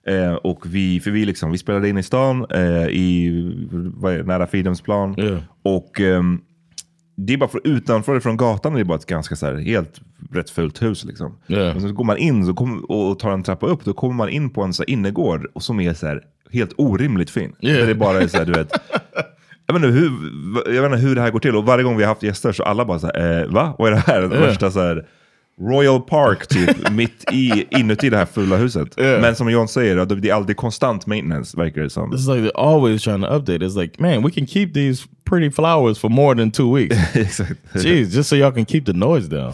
eh, 0.08 0.34
och 0.34 0.66
vi, 0.66 1.00
för 1.00 1.12
vi, 1.12 1.26
liksom, 1.26 1.52
vi 1.52 1.58
spelade 1.58 1.90
in 1.90 1.98
i 1.98 2.04
stan, 2.04 2.46
eh, 2.50 2.88
i, 2.88 3.30
det, 4.02 4.24
nära 4.24 4.48
Fridhemsplan. 4.48 5.16
Yeah. 5.20 5.40
Och 5.64 6.00
ehm, 6.00 6.42
det 7.18 7.34
är 7.34 7.38
bara 7.38 7.50
för, 7.50 7.62
utanför 7.64 8.20
från 8.20 8.38
gatan 8.38 8.74
är 8.74 8.78
det 8.78 8.86
bara 8.86 8.98
ett 8.98 9.06
ganska 9.06 9.36
så 9.36 9.46
här, 9.46 9.56
helt 9.56 10.02
rätt 10.32 10.50
fult 10.50 10.82
hus. 10.82 11.06
Liksom. 11.06 11.38
Yeah. 11.48 11.74
Men 11.74 11.82
så 11.82 11.92
går 11.92 12.04
man 12.04 12.18
in 12.18 12.46
så 12.46 12.54
kom, 12.54 12.80
och 12.80 13.20
tar 13.20 13.32
en 13.32 13.44
trappa 13.44 13.66
upp, 13.66 13.86
då 13.86 13.94
kommer 13.94 14.16
man 14.16 14.30
in 14.30 14.50
på 14.50 14.64
en 14.64 14.74
så 14.74 14.84
här, 14.84 14.90
innergård 14.90 15.48
och 15.54 15.64
som 15.64 15.80
är 15.80 15.94
så 15.94 16.08
här, 16.08 16.22
helt 16.52 16.74
orimligt 16.78 17.30
fin. 17.30 17.56
Yeah. 17.62 17.80
Där 17.80 17.88
det 17.88 17.96
bara 17.96 18.22
är 18.22 18.28
så 18.28 18.38
här, 18.38 18.46
du 18.46 18.52
vet, 18.52 18.72
jag 19.68 19.74
vet, 19.74 19.84
inte 19.84 20.00
hur, 20.00 20.12
jag 20.76 20.82
vet 20.82 20.92
inte 20.92 21.08
hur 21.08 21.16
det 21.16 21.22
här 21.22 21.32
går 21.32 21.40
till 21.40 21.56
och 21.56 21.66
varje 21.66 21.84
gång 21.84 21.98
vi 21.98 22.04
har 22.04 22.10
haft 22.10 22.24
gäster 22.24 22.52
så 22.52 22.64
alla 22.64 22.86
bara 22.86 23.00
så 23.00 23.08
här, 23.08 23.44
eh, 23.44 23.48
va? 23.48 23.76
Vad 23.78 23.88
är 23.88 23.92
det 23.92 24.04
här? 24.08 24.22
Det 24.22 24.28
Yeah. 24.36 24.48
värsta 24.48 24.72
så 24.72 24.80
här, 24.80 25.06
Royal 25.62 26.00
Park 26.00 26.48
typ, 26.48 26.90
mitt 26.92 27.32
i, 27.32 27.68
inuti 27.70 28.10
det 28.10 28.18
här 28.18 28.26
fula 28.26 28.58
huset. 28.58 29.00
Yeah. 29.00 29.22
Men 29.22 29.36
som 29.36 29.50
John 29.50 29.68
säger, 29.68 30.06
det 30.06 30.30
är 30.30 30.34
alltid 30.34 30.58
konstant 30.58 31.08
maintenance 31.08 31.58
verkar 31.58 31.82
det 31.82 31.90
som. 31.90 32.14
It's 32.14 32.36
like 32.36 32.48
they're 32.48 32.74
always 32.74 33.04
trying 33.04 33.22
to 33.22 33.28
update. 33.28 33.66
It's 33.66 33.82
like, 33.82 34.02
man, 34.02 34.24
we 34.24 34.32
can 34.32 34.46
keep 34.46 34.74
these 34.74 35.04
pretty 35.24 35.52
flowers 35.52 36.00
for 36.00 36.10
more 36.10 36.36
than 36.36 36.52
two 36.52 36.72
weeks. 36.72 36.96
Jeez, 37.74 38.12
just 38.12 38.30
so 38.30 38.36
y'all 38.36 38.52
can 38.52 38.66
keep 38.66 38.86
the 38.86 38.94
noise 38.94 39.28
down. 39.28 39.54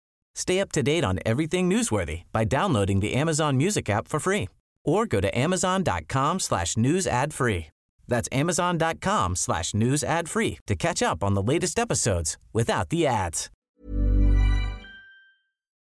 Stay 0.35 0.59
up 0.59 0.71
to 0.71 0.83
date 0.83 1.03
on 1.03 1.19
everything 1.25 1.69
newsworthy 1.69 2.23
by 2.31 2.43
downloading 2.43 2.99
the 2.99 3.13
Amazon 3.13 3.57
Music 3.57 3.89
app 3.89 4.07
for 4.07 4.19
free 4.19 4.49
or 4.83 5.05
go 5.05 5.21
to 5.21 5.37
amazon.com 5.37 6.39
slash 6.39 6.75
news 6.75 7.05
ad 7.05 7.33
free. 7.33 7.67
That's 8.07 8.27
amazon.com 8.31 9.35
slash 9.35 9.73
news 9.73 10.03
ad 10.03 10.27
free 10.29 10.59
to 10.67 10.75
catch 10.75 11.01
up 11.01 11.23
on 11.23 11.33
the 11.33 11.41
latest 11.43 11.79
episodes 11.79 12.37
without 12.51 12.89
the 12.89 13.07
ads. 13.07 13.49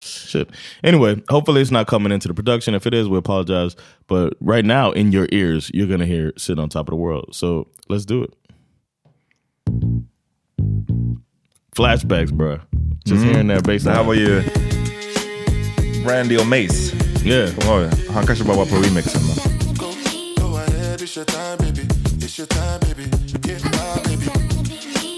Shit. 0.03 0.51
Anyway, 0.83 1.23
hopefully 1.31 1.63
it's 1.63 1.71
not 1.71 1.87
coming 1.87 2.13
into 2.13 2.29
the 2.29 2.35
production. 2.35 2.75
If 2.75 2.87
it 2.87 2.93
is, 2.93 3.09
we 3.09 3.17
apologize. 3.17 3.75
But 4.07 4.35
right 4.41 4.65
now, 4.65 4.91
in 4.93 5.13
your 5.13 5.27
ears, 5.33 5.71
you're 5.73 5.87
gonna 5.87 6.05
hear 6.07 6.33
"Sit 6.37 6.59
on 6.59 6.69
Top 6.69 6.89
of 6.89 6.93
the 6.93 6.97
World." 6.97 7.35
So 7.35 7.69
let's 7.89 8.05
do 8.05 8.23
it. 8.23 8.35
Flashbacks, 11.75 12.33
bro. 12.33 12.61
Just 13.05 13.25
hearing 13.25 13.49
that 13.49 13.65
bass. 13.65 13.83
Det 13.83 13.91
här 13.91 13.97
line. 13.99 14.07
var 14.07 14.15
ju 14.15 14.43
Brandy 16.05 16.37
och 16.39 16.47
Mase. 16.47 16.97
yeah. 17.25 17.51
De 17.59 17.67
har 17.67 17.81
ju- 17.81 17.91
Han 18.15 18.27
kanske 18.27 18.45
bara 18.45 18.57
var 18.57 18.67
på 18.67 18.77
remixen. 18.77 19.23
Men. 19.27 19.75
Go, 19.77 19.87
go 20.37 20.57
ahead, 20.57 21.01
it's 21.01 21.17
your 21.19 21.25
time, 21.27 21.57
baby. 21.59 21.83
It's 22.19 22.39
your 22.41 22.47
time, 22.47 22.79
baby. 22.81 23.11
Get 23.49 23.65
my 23.65 24.03
baby. 24.05 24.31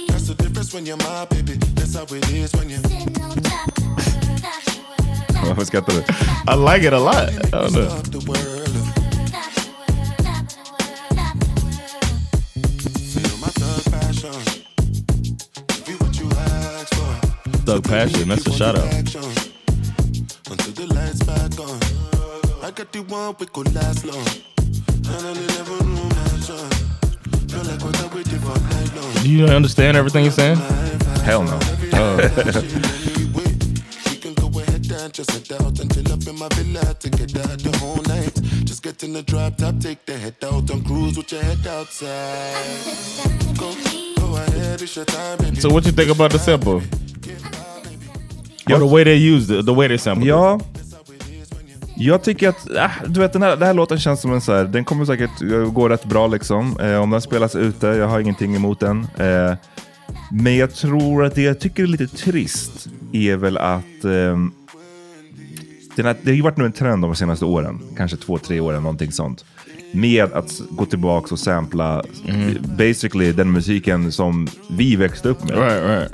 That's 0.09 0.27
the 0.27 0.35
difference 0.43 0.75
when 0.77 0.87
you're 0.87 0.97
my 0.97 1.27
baby. 1.31 1.59
That's 1.75 1.95
how 1.95 2.17
it 2.17 2.31
is 2.33 2.55
when 2.55 2.71
you. 2.71 2.79
Varför 5.49 5.65
skrattar 5.65 5.93
du? 5.93 5.99
I 6.53 6.75
like 6.75 6.87
it 6.89 6.93
a 6.95 6.99
lot. 6.99 7.31
I 7.31 7.51
don't 7.51 7.71
know. 7.73 7.83
Of 7.87 8.03
the 8.11 8.19
world. 8.27 8.96
Thug 17.67 17.83
Passion. 17.83 18.29
That's 18.29 18.47
a 18.47 18.53
shout 18.53 18.79
out. 18.79 18.87
Action. 18.95 19.25
Until 20.49 20.73
the 20.73 20.87
lights 20.95 21.21
back 21.25 21.59
on. 21.59 22.65
I 22.65 22.71
got 22.71 22.93
the 22.93 23.03
one 23.03 23.35
we 23.41 23.47
could 23.47 23.75
last 23.75 24.05
long. 24.07 24.25
And 25.11 25.27
I 25.27 25.35
never 25.35 25.83
knew 25.83 26.09
mansion. 26.15 26.71
Feel 27.51 27.65
like 27.67 27.83
what 27.83 27.99
I 27.99 28.07
waited 28.15 28.41
for 28.41 28.57
night 28.71 28.95
long. 28.95 29.13
Do 29.15 29.29
you 29.29 29.47
understand 29.47 29.97
everything 29.97 30.23
he's 30.23 30.37
saying? 30.37 30.59
Hell 31.27 31.43
no. 31.43 31.59
Oh. 31.95 32.17
We 33.35 34.17
can 34.23 34.35
go 34.35 34.47
ahead 34.61 34.89
and 34.93 35.13
just 35.13 35.31
head 35.33 35.61
out 35.61 35.81
and 35.81 35.93
chill 35.93 36.13
up 36.13 36.25
in 36.25 36.39
my 36.39 36.49
villa 36.55 36.95
to 36.95 37.11
get 37.11 37.37
out 37.37 37.59
the 37.59 37.77
whole 37.79 38.01
night. 38.03 38.33
Just 38.65 38.85
get 38.85 39.03
in 39.03 39.13
the 39.13 39.23
drop 39.23 39.57
top, 39.57 39.81
take 39.81 40.07
the 40.07 40.17
head 40.17 40.37
out 40.45 40.71
and 40.71 40.87
cruise 40.87 41.17
with 41.17 41.33
your 41.33 41.43
head 41.43 41.67
outside. 41.67 42.55
Go, 43.59 43.75
go 44.21 44.37
ahead, 44.37 44.81
it's 44.83 44.95
your 44.95 45.05
time, 45.05 45.39
baby. 45.39 45.61
So 45.61 45.69
what 45.69 45.85
you 45.85 45.91
think 45.93 46.11
about 46.13 46.31
the 46.31 46.39
sample? 46.39 46.81
Or 48.75 48.79
the 48.79 48.95
way 48.95 49.05
they 49.05 49.35
used 49.35 49.59
it, 49.59 49.67
the 49.67 49.75
way 49.75 49.89
they 49.89 49.99
sampled? 49.99 50.29
Ja. 50.29 50.61
Jag 51.99 52.23
tycker 52.23 52.49
att, 52.49 52.71
äh, 52.71 52.91
du 53.07 53.21
vet 53.21 53.33
den 53.33 53.43
här, 53.43 53.51
den 53.51 53.67
här 53.67 53.75
låten 53.75 53.99
känns 53.99 54.21
som 54.21 54.33
en 54.33 54.41
så 54.41 54.53
här, 54.53 54.65
den 54.65 54.85
kommer 54.85 55.05
säkert 55.05 55.43
eh, 55.43 55.73
gå 55.73 55.89
rätt 55.89 56.05
bra 56.05 56.27
liksom. 56.27 56.81
Eh, 56.81 56.97
om 56.97 57.11
den 57.11 57.21
spelas 57.21 57.57
ute, 57.57 57.87
jag 57.87 58.09
har 58.09 58.21
ingenting 58.21 58.57
emot 58.57 58.81
den. 58.81 59.07
Eh, 59.17 59.55
men 60.31 60.57
jag 60.57 60.75
tror 60.75 61.25
att 61.25 61.35
det 61.35 61.43
jag 61.43 61.61
tycker 61.61 61.83
är 61.83 61.87
lite 61.87 62.07
trist 62.07 62.89
är 63.13 63.37
väl 63.37 63.59
att 63.59 64.03
den 64.03 64.53
här, 66.07 66.17
det 66.23 66.31
har 66.31 66.37
ju 66.37 66.43
varit 66.43 66.57
nu 66.57 66.65
en 66.65 66.73
trend 66.73 67.03
de 67.03 67.17
senaste 67.17 67.45
åren, 67.45 67.81
kanske 67.97 68.17
två, 68.17 68.39
tre 68.39 68.61
åren, 68.61 68.83
någonting 68.83 69.13
sånt. 69.13 69.45
Med 69.97 70.33
att 70.33 70.61
gå 70.71 70.85
tillbaka 70.87 71.35
och 71.35 71.39
sampla 71.39 72.03
basically 72.79 73.33
den 73.33 73.53
musiken 73.53 74.13
som 74.13 74.49
vi 74.71 74.97
växte 74.97 75.29
upp 75.29 75.45
med. 75.45 75.59
Right, 75.59 75.85
right. 75.85 76.13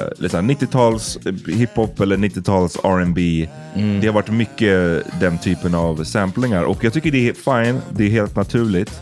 Eh, 0.00 0.08
liksom 0.18 0.50
90-tals 0.50 1.18
hiphop 1.46 2.00
eller 2.00 2.16
90-tals 2.16 2.76
R&B. 2.84 3.48
Det 4.00 4.06
har 4.06 4.14
varit 4.14 4.30
mycket 4.30 5.02
den 5.20 5.38
typen 5.38 5.74
av 5.74 6.04
samplingar 6.04 6.62
och 6.62 6.84
jag 6.84 6.92
tycker 6.92 7.10
det 7.10 7.28
är 7.28 7.32
fine, 7.32 7.80
det 7.90 8.04
är 8.04 8.10
helt 8.10 8.36
naturligt. 8.36 9.00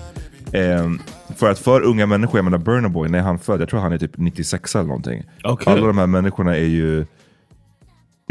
Eh, 0.52 0.90
för 1.36 1.50
att 1.50 1.58
för 1.58 1.80
unga 1.80 2.06
människor, 2.06 2.38
jag 2.38 2.44
menar 2.44 2.58
Burna 2.58 2.88
Boy, 2.88 3.08
när 3.08 3.20
han 3.20 3.38
född, 3.38 3.60
jag 3.60 3.68
tror 3.68 3.80
han 3.80 3.92
är 3.92 3.98
typ 3.98 4.16
96 4.18 4.74
eller 4.74 4.86
någonting. 4.86 5.24
Okej. 5.44 5.72
Alla 5.72 5.86
de 5.86 5.98
här 5.98 6.06
människorna 6.06 6.56
är 6.56 6.64
ju 6.64 7.06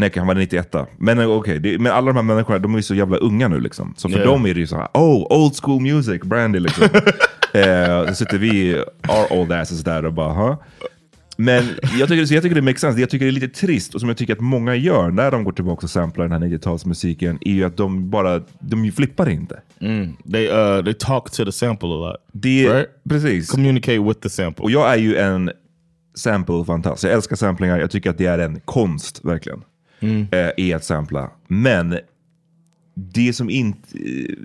Nej, 0.01 0.11
han 0.15 0.27
var 0.27 0.35
91. 0.35 0.75
Men 0.97 1.19
eh, 1.19 1.29
okej, 1.31 1.59
det- 1.59 1.79
men 1.79 1.91
alla 1.91 2.07
de 2.07 2.15
här 2.15 2.23
människorna, 2.23 2.59
de 2.59 2.73
är 2.73 2.77
ju 2.77 2.83
så 2.83 2.95
jävla 2.95 3.17
unga 3.17 3.47
nu 3.47 3.59
liksom. 3.59 3.93
Så 3.97 4.09
för 4.09 4.17
Yeah. 4.17 4.31
dem 4.31 4.45
är 4.45 4.53
det 4.53 4.59
ju 4.59 4.67
så 4.67 4.75
här, 4.77 4.87
oh, 4.93 5.37
old 5.43 5.53
school 5.61 5.81
music, 5.81 6.21
Brandy 6.21 6.59
liksom. 6.59 6.83
eh, 7.53 8.07
så 8.07 8.15
sitter 8.15 8.37
vi, 8.37 8.75
our 9.09 9.39
old 9.39 9.51
asses 9.51 9.83
där 9.83 10.05
och 10.05 10.13
bara, 10.13 10.33
huh? 10.33 10.55
Men 11.37 11.63
jag 11.99 12.09
tycker, 12.09 12.25
så 12.25 12.33
jag 12.33 12.43
tycker 12.43 12.55
det 12.55 12.61
makes 12.61 12.81
sense. 12.81 12.95
Det 12.97 13.01
jag 13.01 13.09
tycker 13.09 13.25
det 13.25 13.29
är 13.29 13.33
lite 13.33 13.47
trist, 13.47 13.93
och 13.93 13.99
som 13.99 14.09
jag 14.09 14.17
tycker 14.17 14.33
att 14.33 14.39
många 14.39 14.75
gör 14.75 15.11
när 15.11 15.31
de 15.31 15.43
går 15.43 15.51
tillbaka 15.51 15.83
och 15.85 15.89
samplar 15.89 16.27
den 16.27 16.41
här 16.43 16.49
90-talsmusiken, 16.49 17.37
är 17.41 17.51
ju 17.51 17.63
att 17.63 17.77
de 17.77 18.09
bara, 18.09 18.41
de 18.59 18.91
flippar 18.91 19.29
inte. 19.29 19.59
They 20.31 20.47
uh 20.49 20.83
they 20.83 20.93
talk 20.93 21.31
to 21.31 21.45
the 21.45 21.51
sample 21.51 21.87
a 21.89 21.91
lot. 22.11 22.15
Det, 22.33 22.73
Right. 22.73 22.87
Precis. 23.09 23.49
Communicate 23.51 23.99
with 23.99 24.19
the 24.19 24.29
sample. 24.29 24.63
Och 24.63 24.71
jag 24.71 24.93
är 24.93 24.97
ju 24.97 25.15
en 25.17 25.51
sample-fantast. 26.15 27.03
Jag 27.03 27.13
älskar 27.13 27.35
samplingar. 27.35 27.79
Jag 27.79 27.91
tycker 27.91 28.09
att 28.09 28.17
det 28.17 28.25
är 28.25 28.39
en 28.39 28.59
konst, 28.65 29.19
verkligen. 29.25 29.61
Eh, 30.31 30.49
I 30.57 30.73
att 30.73 30.83
sampla. 30.83 31.31
Men 31.47 31.97
det 32.95 33.33
som 33.33 33.49
inte... 33.49 33.97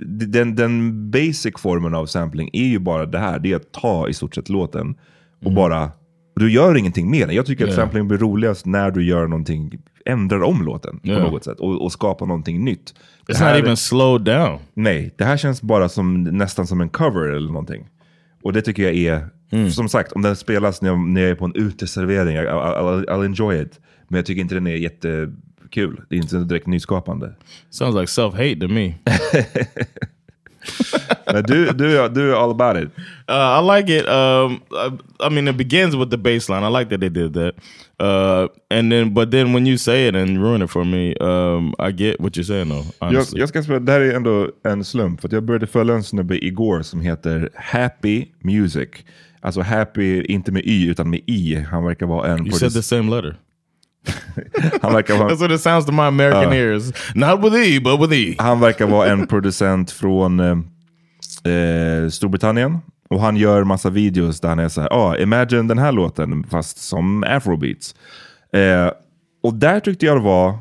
Den, 0.07 0.55
den 0.57 1.11
basic 1.11 1.53
formen 1.59 1.95
av 1.95 2.07
sampling 2.07 2.51
är 2.53 2.65
ju 2.67 2.79
bara 2.79 3.07
det 3.07 3.19
här. 3.19 3.39
Det 3.39 3.53
är 3.53 3.57
att 3.57 3.73
ta 3.73 4.09
i 4.09 4.15
stort 4.15 4.35
sett 4.35 4.49
låten 4.49 4.95
och 5.45 5.53
bara... 5.53 5.85
och 5.85 6.41
Du 6.41 6.51
gör 6.53 6.77
ingenting 6.77 7.11
mer. 7.11 7.29
Jag 7.29 7.47
tycker 7.47 7.65
att 7.65 7.71
Yeah. 7.71 7.81
sampling 7.83 8.09
blir 8.09 8.19
roligast 8.19 8.67
när 8.67 8.91
du 8.91 9.05
gör 9.05 9.27
någonting, 9.27 9.79
ändrar 10.07 10.43
om 10.43 10.63
låten 10.65 11.01
Yeah. 11.05 11.25
på 11.25 11.31
något 11.31 11.45
sätt 11.45 11.61
och, 11.61 11.83
och 11.85 11.93
skapar 11.93 12.27
någonting 12.27 12.65
nytt. 12.65 12.95
Det 13.27 13.33
It's 13.33 13.53
not 13.55 13.63
even 13.65 13.77
slowed 13.77 14.23
down. 14.35 14.59
Nej, 14.75 15.15
det 15.19 15.25
här 15.25 15.37
känns 15.37 15.63
bara 15.63 15.89
som 15.89 16.23
nästan 16.25 16.67
som 16.67 16.81
en 16.81 16.89
cover 16.89 17.29
eller 17.29 17.49
någonting. 17.49 17.87
Och 18.43 18.53
det 18.53 18.63
tycker 18.63 18.83
jag 18.83 18.95
är, 18.95 19.29
Mm. 19.53 19.71
som 19.71 19.89
sagt, 19.89 20.13
om 20.13 20.23
den 20.23 20.37
spelas 20.37 20.83
när 20.83 20.89
jag, 20.91 20.99
när 21.09 21.21
jag 21.21 21.31
är 21.31 21.35
på 21.35 21.45
en 21.45 21.55
uteservering, 21.55 22.37
I, 22.37 22.41
I'll, 22.41 23.07
I'll 23.07 23.25
enjoy 23.25 23.63
it. 23.63 23.81
Men 24.09 24.17
jag 24.19 24.27
tycker 24.27 24.43
inte 24.43 24.55
den 24.55 24.67
är 24.67 24.77
jättekul. 24.77 26.01
Det 26.09 26.17
är 26.17 26.21
inte 26.21 26.39
direkt 26.39 26.67
nyskapande. 26.67 27.33
Sounds 27.71 27.95
like 27.97 28.07
self-hate 28.07 28.61
to 28.61 28.69
me. 28.69 28.95
Men 31.33 31.43
du, 31.43 31.73
du, 31.73 31.99
är- 31.99 32.09
du 32.09 32.33
är 32.33 32.37
all 32.45 32.51
about 32.51 32.77
it. 32.83 32.91
Uh, 33.31 33.35
I 33.59 33.61
like 33.77 33.97
it. 33.99 34.07
Um, 34.09 34.61
I, 34.73 34.91
I 35.27 35.31
mean, 35.31 35.49
it 35.49 35.57
begins 35.57 35.95
with 35.95 36.11
the 36.11 36.17
bass 36.17 36.49
line. 36.49 36.65
I 36.65 36.69
like 36.79 36.91
that 36.91 37.01
they 37.01 37.09
did 37.09 37.33
that. 37.35 37.55
Uh, 38.01 38.49
and 38.71 38.93
then, 38.93 39.15
but 39.15 39.31
then 39.31 39.53
when 39.53 39.67
you 39.67 39.79
say 39.79 40.09
it 40.09 40.15
and 40.17 40.43
ruin 40.43 40.63
it 40.63 40.71
for 40.71 40.85
me, 40.85 41.15
um, 41.21 41.75
I 41.79 41.93
get 41.93 42.21
what 42.21 42.37
you're 42.37 42.45
saying 42.45 42.69
though. 42.69 42.85
Jag, 43.01 43.25
jag 43.33 43.49
ska 43.49 43.63
spela, 43.63 43.79
det 43.79 43.93
här 43.93 44.01
är 44.01 44.15
ändå 44.15 44.51
en 44.65 44.85
slump, 44.85 45.21
för 45.21 45.29
jag 45.33 45.45
började 45.45 45.67
följa 45.67 45.95
en 45.95 46.03
snubbe 46.05 46.45
igår 46.45 46.83
som 46.83 47.01
heter 47.01 47.51
Happy 47.55 48.27
Music. 48.41 48.89
Alltså 49.41 49.61
happy, 49.61 50.23
inte 50.23 50.53
med 50.53 50.63
y, 50.65 50.89
utan 50.91 51.11
med 51.11 51.21
i. 51.27 51.55
Han 51.55 51.85
verkar 51.85 52.07
vara 52.07 52.29
en... 52.33 52.47
you 52.47 52.53
said 52.59 52.73
the 52.73 52.83
same 52.83 53.17
letter. 53.17 53.37
han 54.83 54.93
verkar 54.93 55.19
vara 55.19 55.29
That's 55.29 55.41
what 55.41 55.51
it 55.51 55.61
sounds 55.61 55.87
to 55.87 55.93
my 55.93 56.03
American 56.03 56.49
Uh. 56.49 56.57
ears. 56.57 56.93
Not 57.15 57.45
with 57.45 57.57
E, 57.57 57.81
but 57.81 58.01
with 58.01 58.13
E. 58.13 58.35
Han 58.39 58.61
verkar 58.61 58.87
vara 58.87 59.11
en 59.11 59.27
producent 59.27 59.91
från 59.91 60.41
eh, 60.41 61.53
eh, 61.53 62.09
Storbritannien. 62.09 62.79
Och 63.11 63.21
han 63.21 63.37
gör 63.37 63.65
massa 63.65 63.91
videos 63.91 64.41
där 64.41 64.49
han 64.49 64.59
är 64.59 64.69
så 64.69 64.81
här, 64.81 64.89
ah, 64.93 65.17
imagine 65.17 65.69
den 65.69 65.79
här 65.79 65.93
låten 65.93 66.45
fast 66.45 66.79
som 66.79 67.25
afrobeats. 67.25 67.95
Eh, 68.53 68.91
och 69.43 69.55
där 69.55 69.81
tyckte 69.81 70.07
jag 70.07 70.17
det 70.17 70.23
var, 70.23 70.59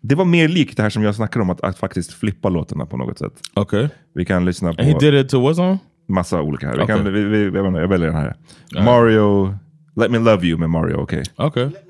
det 0.00 0.14
var 0.14 0.24
mer 0.24 0.48
likt 0.48 0.76
det 0.76 0.82
här 0.82 0.90
som 0.90 1.02
jag 1.02 1.14
snackade 1.14 1.42
om, 1.42 1.50
att, 1.50 1.60
att 1.60 1.78
faktiskt 1.78 2.12
flippa 2.12 2.48
låtarna 2.48 2.86
på 2.86 2.96
något 2.96 3.18
sätt. 3.18 3.32
Okay. 3.54 3.88
Vi 4.14 4.24
kan 4.24 4.44
lyssna 4.44 4.72
på 4.72 4.82
And 4.82 4.90
he 4.90 4.98
did 4.98 5.14
it 5.14 5.28
to 5.28 5.40
what 5.40 5.56
song? 5.56 5.78
massa 6.06 6.42
olika 6.42 6.66
här. 6.66 6.76
Vi 6.76 6.82
Okej. 6.82 6.96
kan, 6.96 7.12
vi, 7.12 7.24
vi, 7.24 7.44
jag, 7.44 7.66
inte, 7.66 7.80
jag 7.80 7.88
väljer 7.88 8.06
den 8.06 8.16
här. 8.16 8.34
Mario, 8.84 9.58
Let 9.96 10.10
Me 10.10 10.18
Love 10.18 10.46
You 10.46 10.58
med 10.58 10.70
Mario, 10.70 10.96
okej. 10.96 11.22
Okay. 11.36 11.64
Let 11.64 11.83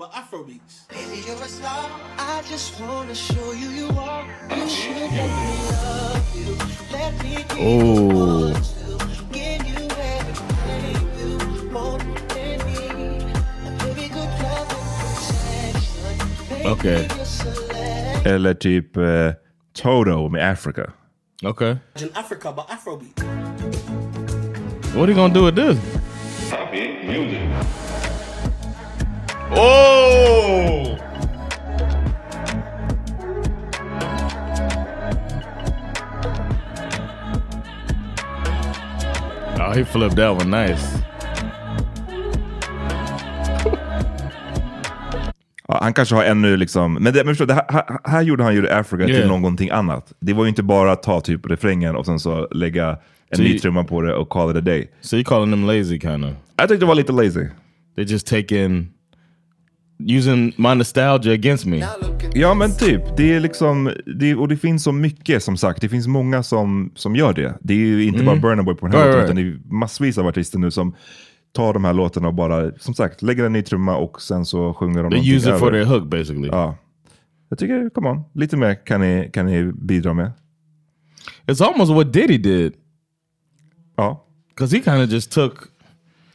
me 0.00 0.06
love 0.06 0.32
you, 0.32 0.48
but 0.48 0.60
Afrobeats. 0.60 0.88
Baby, 0.88 1.22
you're 1.26 1.36
a 1.36 1.48
star. 1.48 1.90
I 2.18 2.42
just 2.48 2.80
wanna 2.80 3.14
show 3.14 3.52
you 3.52 3.70
you 3.70 3.88
are. 3.98 4.24
You 4.56 4.68
should 4.68 4.96
let 4.96 5.12
me 5.12 5.52
love 5.82 6.36
you. 6.36 6.56
Let 6.92 7.12
me 7.22 7.34
give 7.36 7.58
Oh. 7.58 8.48
you 8.48 8.56
give 9.32 9.66
you 9.68 9.88
everything 9.88 10.96
you 11.18 11.70
want 11.72 12.02
and 12.36 12.64
need. 12.66 13.22
A 13.70 14.08
good 14.08 14.32
love 14.42 14.70
and 14.72 15.74
protection. 15.74 16.66
Okay. 16.66 17.08
you're 17.16 17.24
select. 17.24 18.26
Eller 18.26 18.54
typ 18.54 18.96
eh, 18.96 19.34
Toto 19.72 20.28
med 20.28 20.42
Africa. 20.42 20.92
Okay. 21.44 21.78
In 21.96 22.10
Africa, 22.14 22.52
but 22.52 22.68
Afrobeat. 22.68 23.18
What 24.94 25.08
are 25.08 25.12
you 25.12 25.14
gonna 25.14 25.34
do 25.34 25.44
with 25.44 25.56
this? 25.56 25.78
Oh! 29.52 30.96
Oh, 39.58 39.72
he 39.74 39.84
flipped 39.84 40.16
that 40.16 40.30
one 40.36 40.50
nice. 40.50 40.98
Ja, 45.68 45.78
han 45.82 45.92
kanske 45.92 46.14
har 46.14 46.24
ännu 46.24 46.56
liksom, 46.56 46.94
men, 46.94 47.12
det, 47.14 47.24
men 47.24 47.26
förstå, 47.34 47.44
det 47.44 47.54
här, 47.54 47.98
här, 48.04 48.22
gjorde 48.22 48.42
han 48.44 48.54
ju 48.54 48.70
Africa 48.70 49.08
Yeah. 49.08 49.20
till 49.20 49.28
någonting 49.28 49.70
annat. 49.70 50.12
Det 50.20 50.32
var 50.32 50.44
ju 50.44 50.48
inte 50.48 50.62
bara 50.62 50.92
att 50.92 51.02
ta 51.02 51.20
typ 51.20 51.46
refrängen 51.46 51.96
och 51.96 52.06
sen 52.06 52.18
så 52.18 52.48
lägga 52.50 52.88
en 53.28 53.36
Så 53.36 53.42
ny 53.42 53.58
trumma 53.58 53.84
på 53.84 54.02
det 54.02 54.14
och 54.14 54.28
call 54.28 54.50
it 54.50 54.56
a 54.56 54.60
day. 54.60 54.90
So 55.00 55.16
you 55.16 55.24
calling 55.24 55.50
them 55.50 55.66
lazy 55.66 56.00
kind 56.00 56.24
of? 56.24 56.30
Jag 56.56 56.68
tyckte 56.68 56.84
det 56.84 56.88
var 56.88 56.94
lite 56.94 57.12
lazy. 57.12 57.46
They 57.96 58.04
just 58.04 58.26
taking 58.26 58.88
using 60.06 60.52
my 60.56 60.74
nostalgia 60.74 61.32
against 61.32 61.66
me. 61.66 61.84
Ja 62.34 62.54
men 62.54 62.76
typ, 62.76 63.16
det 63.16 63.32
är 63.32 63.40
liksom, 63.40 63.92
det, 64.16 64.34
och 64.34 64.48
det 64.48 64.56
finns 64.56 64.82
så 64.84 64.92
mycket 64.92 65.42
som 65.42 65.56
sagt. 65.56 65.80
Det 65.80 65.88
finns 65.88 66.06
många 66.06 66.42
som, 66.42 66.92
som 66.94 67.16
gör 67.16 67.32
det. 67.32 67.58
Det 67.60 67.74
är 67.74 67.78
ju 67.78 68.04
inte 68.04 68.24
bara 68.24 68.36
Burna 68.36 68.62
Boy 68.62 68.74
på 68.74 68.86
den 68.86 68.96
här 68.96 69.02
Mm. 69.02 69.16
Right, 69.16 69.28
låten, 69.28 69.36
right. 69.36 69.54
utan 69.54 69.62
det 69.66 69.72
är 69.72 69.76
massvis 69.78 70.18
av 70.18 70.26
artister 70.26 70.58
nu 70.58 70.70
som 70.70 70.94
tar 71.52 71.72
de 71.72 71.84
här 71.84 71.92
låtarna 71.92 72.28
och 72.28 72.34
bara, 72.34 72.72
som 72.78 72.94
sagt, 72.94 73.22
lägger 73.22 73.44
en 73.44 73.52
ny 73.52 73.62
trumma 73.62 73.96
och 73.96 74.22
sen 74.22 74.46
så 74.46 74.74
sjunger 74.74 75.02
de 75.02 75.10
They 75.12 75.34
use 75.34 75.50
it 75.50 75.58
for 75.58 75.70
their 75.70 75.84
hook 75.84 76.08
basically. 76.10 76.48
Ja. 76.48 76.76
Jag 77.48 77.58
tycker, 77.58 77.90
come 77.90 78.08
on, 78.08 78.24
lite 78.34 78.56
mer 78.56 78.86
kan 78.86 79.00
ni, 79.00 79.30
kan 79.32 79.46
ni 79.46 79.72
bidra 79.72 80.14
med. 80.14 80.32
It's 81.46 81.64
almost 81.64 81.92
what 81.92 82.12
Diddy 82.12 82.38
did. 82.38 82.72
Ja, 83.96 84.26
Because 84.48 84.76
he 84.76 84.82
kind 84.82 85.02
of 85.02 85.10
just 85.10 85.32
took, 85.32 85.68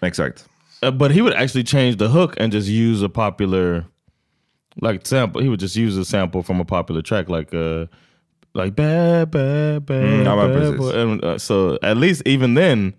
exakt. 0.02 0.46
Uh, 0.84 0.92
but 0.92 1.12
he 1.12 1.22
would 1.22 1.34
actually 1.34 1.64
change 1.64 1.98
the 1.98 2.08
hook 2.10 2.36
and 2.38 2.54
just 2.54 2.68
use 2.68 3.02
a 3.02 3.10
popular, 3.10 3.86
like 4.82 5.06
sample. 5.06 5.42
He 5.42 5.50
would 5.50 5.60
just 5.60 5.76
use 5.76 5.98
a 5.98 6.06
sample 6.06 6.44
from 6.44 6.60
a 6.60 6.66
popular 6.66 7.02
track, 7.02 7.30
like 7.30 7.54
uh, 7.54 7.86
like 8.54 8.76
bad, 8.76 9.32
bad, 9.32 9.86
bad, 9.86 10.06
Mm, 10.06 10.26
ja, 10.26 10.36
men 10.36 10.48
bad 10.48 10.58
precis. 10.58 10.94
And, 10.96 11.24
uh, 11.24 11.38
so 11.38 11.78
at 11.82 11.98
least 11.98 12.22
even 12.26 12.56
then, 12.56 12.94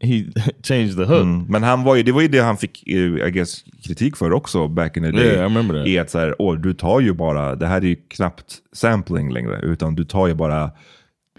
he 0.00 0.28
changed 0.62 0.96
the 0.96 1.06
hook. 1.06 1.24
Mm. 1.24 1.46
Men 1.48 1.62
han 1.62 1.84
var 1.84 1.96
ju, 1.96 2.02
det 2.02 2.12
var 2.12 2.22
ju 2.22 2.28
det 2.28 2.40
han 2.40 2.56
fick 2.56 2.88
eh, 2.88 3.26
I 3.26 3.30
guess, 3.30 3.64
kritik 3.86 4.16
för 4.16 4.32
också 4.32 4.68
back 4.68 4.96
in 4.96 5.02
the 5.02 5.10
day. 5.10 5.26
Yeah, 5.26 5.40
I 5.40 5.44
remember 5.44 5.74
that. 5.74 5.86
Är 5.86 6.00
att 6.00 6.10
så 6.10 6.18
här, 6.18 6.34
åh, 6.38 6.56
du 6.56 6.74
tar 6.74 7.00
ju 7.00 7.12
bara, 7.12 7.54
det 7.56 7.66
här 7.66 7.76
är 7.76 7.86
ju 7.86 7.96
knappt 7.96 8.58
sampling 8.72 9.32
längre, 9.32 9.60
utan 9.62 9.94
du 9.94 10.04
tar 10.04 10.26
ju 10.28 10.34
bara 10.34 10.70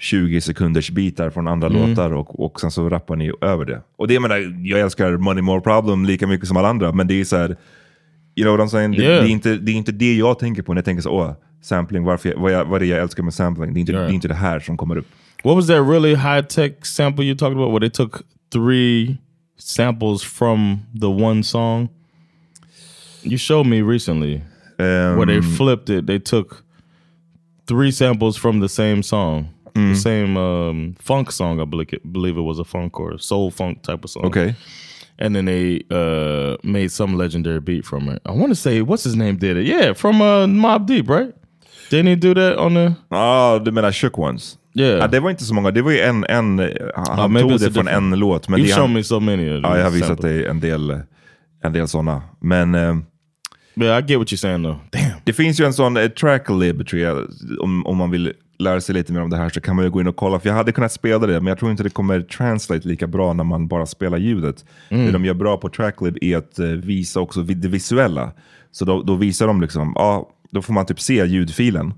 20 0.02 0.42
sekunders 0.42 0.92
bitar 0.92 1.30
från 1.30 1.48
andra 1.48 1.68
Mm. 1.68 1.90
låtar 1.90 2.14
och, 2.14 2.46
och 2.46 2.60
sen 2.60 2.72
så 2.72 2.90
rappar 2.90 3.16
ni 3.16 3.32
över 3.42 3.66
det. 3.66 3.82
Och 3.98 4.08
det 4.08 4.14
jag 4.14 4.22
menar, 4.22 4.66
jag 4.68 4.80
älskar 4.80 5.18
Money 5.18 5.42
More 5.42 5.62
Problem 5.62 6.06
lika 6.06 6.28
mycket 6.28 6.48
som 6.48 6.58
alla 6.58 6.70
andra, 6.70 6.92
men 6.92 7.08
det 7.08 7.14
är 7.22 7.26
så 7.26 7.38
här, 7.38 7.50
you 8.36 8.46
know 8.46 8.58
what 8.58 8.68
I'm 8.68 8.70
saying? 8.72 8.92
Det, 8.92 8.98
Yeah. 9.04 9.24
det, 9.24 9.30
är 9.30 9.32
inte, 9.32 9.56
det 9.58 9.72
är 9.72 9.76
inte 9.76 9.92
det 9.92 10.16
jag 10.16 10.40
tänker 10.40 10.62
på 10.62 10.74
när 10.74 10.78
jag 10.78 10.86
tänker 10.86 11.02
så, 11.02 11.10
åh, 11.12 11.32
sampling, 11.62 12.04
varför 12.04 12.30
jag, 12.30 12.38
vad, 12.40 12.52
jag, 12.52 12.66
vad 12.66 12.76
är 12.76 12.80
det 12.80 12.86
jag 12.86 13.00
älskar 13.00 13.24
med 13.24 13.34
sampling? 13.34 13.74
Det 13.74 13.80
är 13.80 13.82
inte, 13.82 13.92
Yeah. 13.92 14.06
det, 14.06 14.12
är 14.12 14.16
inte 14.16 14.28
det 14.28 14.34
här 14.34 14.60
som 14.60 14.78
kommer 14.78 14.96
upp. 14.98 15.08
What 15.44 15.56
was 15.56 15.68
that 15.68 15.88
really 15.90 16.16
high 16.16 16.42
tech 16.42 16.72
sample 16.86 17.26
you 17.26 17.38
talked 17.38 17.58
about 17.58 17.72
where 17.72 17.80
they 17.80 17.90
took 17.90 18.22
three 18.54 19.18
samples 19.58 20.24
from 20.24 20.80
the 21.02 21.08
one 21.08 21.44
song? 21.44 21.90
You 23.24 23.38
showed 23.38 23.68
me 23.68 23.82
recently 23.82 24.42
where 24.78 25.26
they 25.26 25.38
Um, 25.38 25.44
flipped 25.58 25.90
it. 25.90 26.08
They 26.08 26.20
took 26.20 26.64
three 27.68 27.92
samples 27.92 28.38
from 28.38 28.60
the 28.62 28.70
same 28.70 29.04
song, 29.04 29.46
Mm. 29.74 29.94
the 29.94 29.96
same 29.96 30.38
um, 30.38 30.96
funk 31.00 31.32
song. 31.32 31.60
I 31.60 31.66
believe 31.66 31.94
it, 31.94 32.14
believe 32.14 32.38
it 32.38 32.44
was 32.44 32.60
a 32.60 32.64
funk 32.64 33.00
or 33.00 33.18
soul 33.18 33.52
funk 33.52 33.82
type 33.82 34.04
of 34.04 34.10
song. 34.10 34.24
Okej. 34.24 34.56
And 35.20 35.36
then 35.36 35.46
they 35.46 35.84
uh, 35.92 36.58
made 36.64 36.90
some 36.90 37.18
legendary 37.18 37.60
beat 37.60 37.86
from 37.86 38.10
it. 38.10 38.22
I 38.26 38.32
want 38.32 38.50
to 38.50 38.56
say 38.56 38.82
what's 38.82 39.04
his 39.04 39.16
name 39.16 39.38
did 39.38 39.58
it? 39.58 39.66
Yeah, 39.68 39.94
from 39.94 40.22
uh, 40.22 40.48
Mob 40.48 40.88
Deep, 40.88 41.10
right? 41.10 41.34
Didn't 41.90 42.08
he 42.08 42.16
do 42.16 42.34
that 42.34 42.58
on 42.58 42.74
the? 42.74 42.96
Ja, 43.12 43.60
du 43.60 43.72
menar 43.72 43.92
Shook 43.92 44.18
Ones? 44.18 44.58
Yeah. 44.74 45.00
Ja, 45.00 45.08
det 45.08 45.20
var 45.20 45.30
inte 45.30 45.44
så 45.44 45.54
många, 45.54 45.72
det 45.72 45.82
var 45.82 45.92
ju 45.92 46.00
en, 46.00 46.26
en 46.30 46.60
han 46.96 47.34
maybe 47.34 47.50
tog 47.50 47.60
det 47.60 47.72
från 47.72 47.88
en 47.88 48.20
låt. 48.20 48.50
Men 48.50 48.60
You've 48.60 48.64
det, 48.64 48.74
shown 48.74 48.82
han, 48.82 48.94
me 48.94 49.04
so 49.04 49.20
many 49.20 49.46
ja, 49.46 49.78
jag 49.78 49.84
har 49.84 49.92
visat 49.92 50.22
dig 50.22 50.46
en 50.46 50.60
del, 50.60 51.02
en 51.64 51.74
del 51.74 51.88
sådana. 51.88 52.22
Men 52.40 52.76
eh, 52.76 52.96
Yeah, 53.76 53.98
I 53.98 54.02
get 54.02 54.18
what 54.20 54.32
you're 54.32 54.38
saying 54.38 54.64
though. 54.64 54.80
Damn. 54.92 55.20
det 55.24 55.34
finns 55.34 55.60
ju 55.60 55.66
en 55.66 55.74
sån 55.74 55.98
eh, 55.98 56.08
tracklib 56.08 56.88
tror 56.88 57.02
jag, 57.02 57.28
om, 57.60 57.86
om 57.86 57.98
man 57.98 58.12
vill 58.12 58.34
lära 58.62 58.82
sig 58.82 58.96
lite 58.96 59.14
mer 59.14 59.22
om 59.22 59.30
det 59.30 59.38
här 59.38 59.50
så 59.50 59.62
kan 59.62 59.76
man 59.76 59.86
ju 59.86 59.92
gå 59.92 60.02
in 60.02 60.08
och 60.08 60.16
kolla. 60.16 60.40
För 60.40 60.50
jag 60.50 60.56
hade 60.56 60.72
kunnat 60.72 60.92
spela 60.92 61.28
det, 61.28 61.34
men 61.42 61.48
jag 61.48 61.58
tror 61.60 61.72
inte 61.72 61.84
det 61.84 61.90
kommer 61.90 62.22
translate 62.22 62.88
lika 62.88 63.08
bra 63.08 63.34
när 63.34 63.44
man 63.44 63.68
bara 63.68 63.86
spelar 63.86 64.18
ljudet. 64.18 64.66
Mm. 64.90 65.06
Det 65.06 65.12
de 65.12 65.26
gör 65.26 65.34
bra 65.34 65.58
på 65.58 65.70
tracklib 65.70 66.18
är 66.22 66.38
att 66.38 66.60
eh, 66.60 66.66
visa 66.68 67.20
också 67.20 67.42
det 67.42 67.68
visuella. 67.68 68.32
Så 68.72 68.86
då, 68.86 69.02
då 69.04 69.16
visar 69.16 69.48
de 69.48 69.62
liksom, 69.62 69.92
ja, 69.96 70.30
då 70.52 70.62
får 70.62 70.74
man 70.74 70.86
typ 70.86 71.00
se 71.00 71.26
ljudfilen 71.26 71.94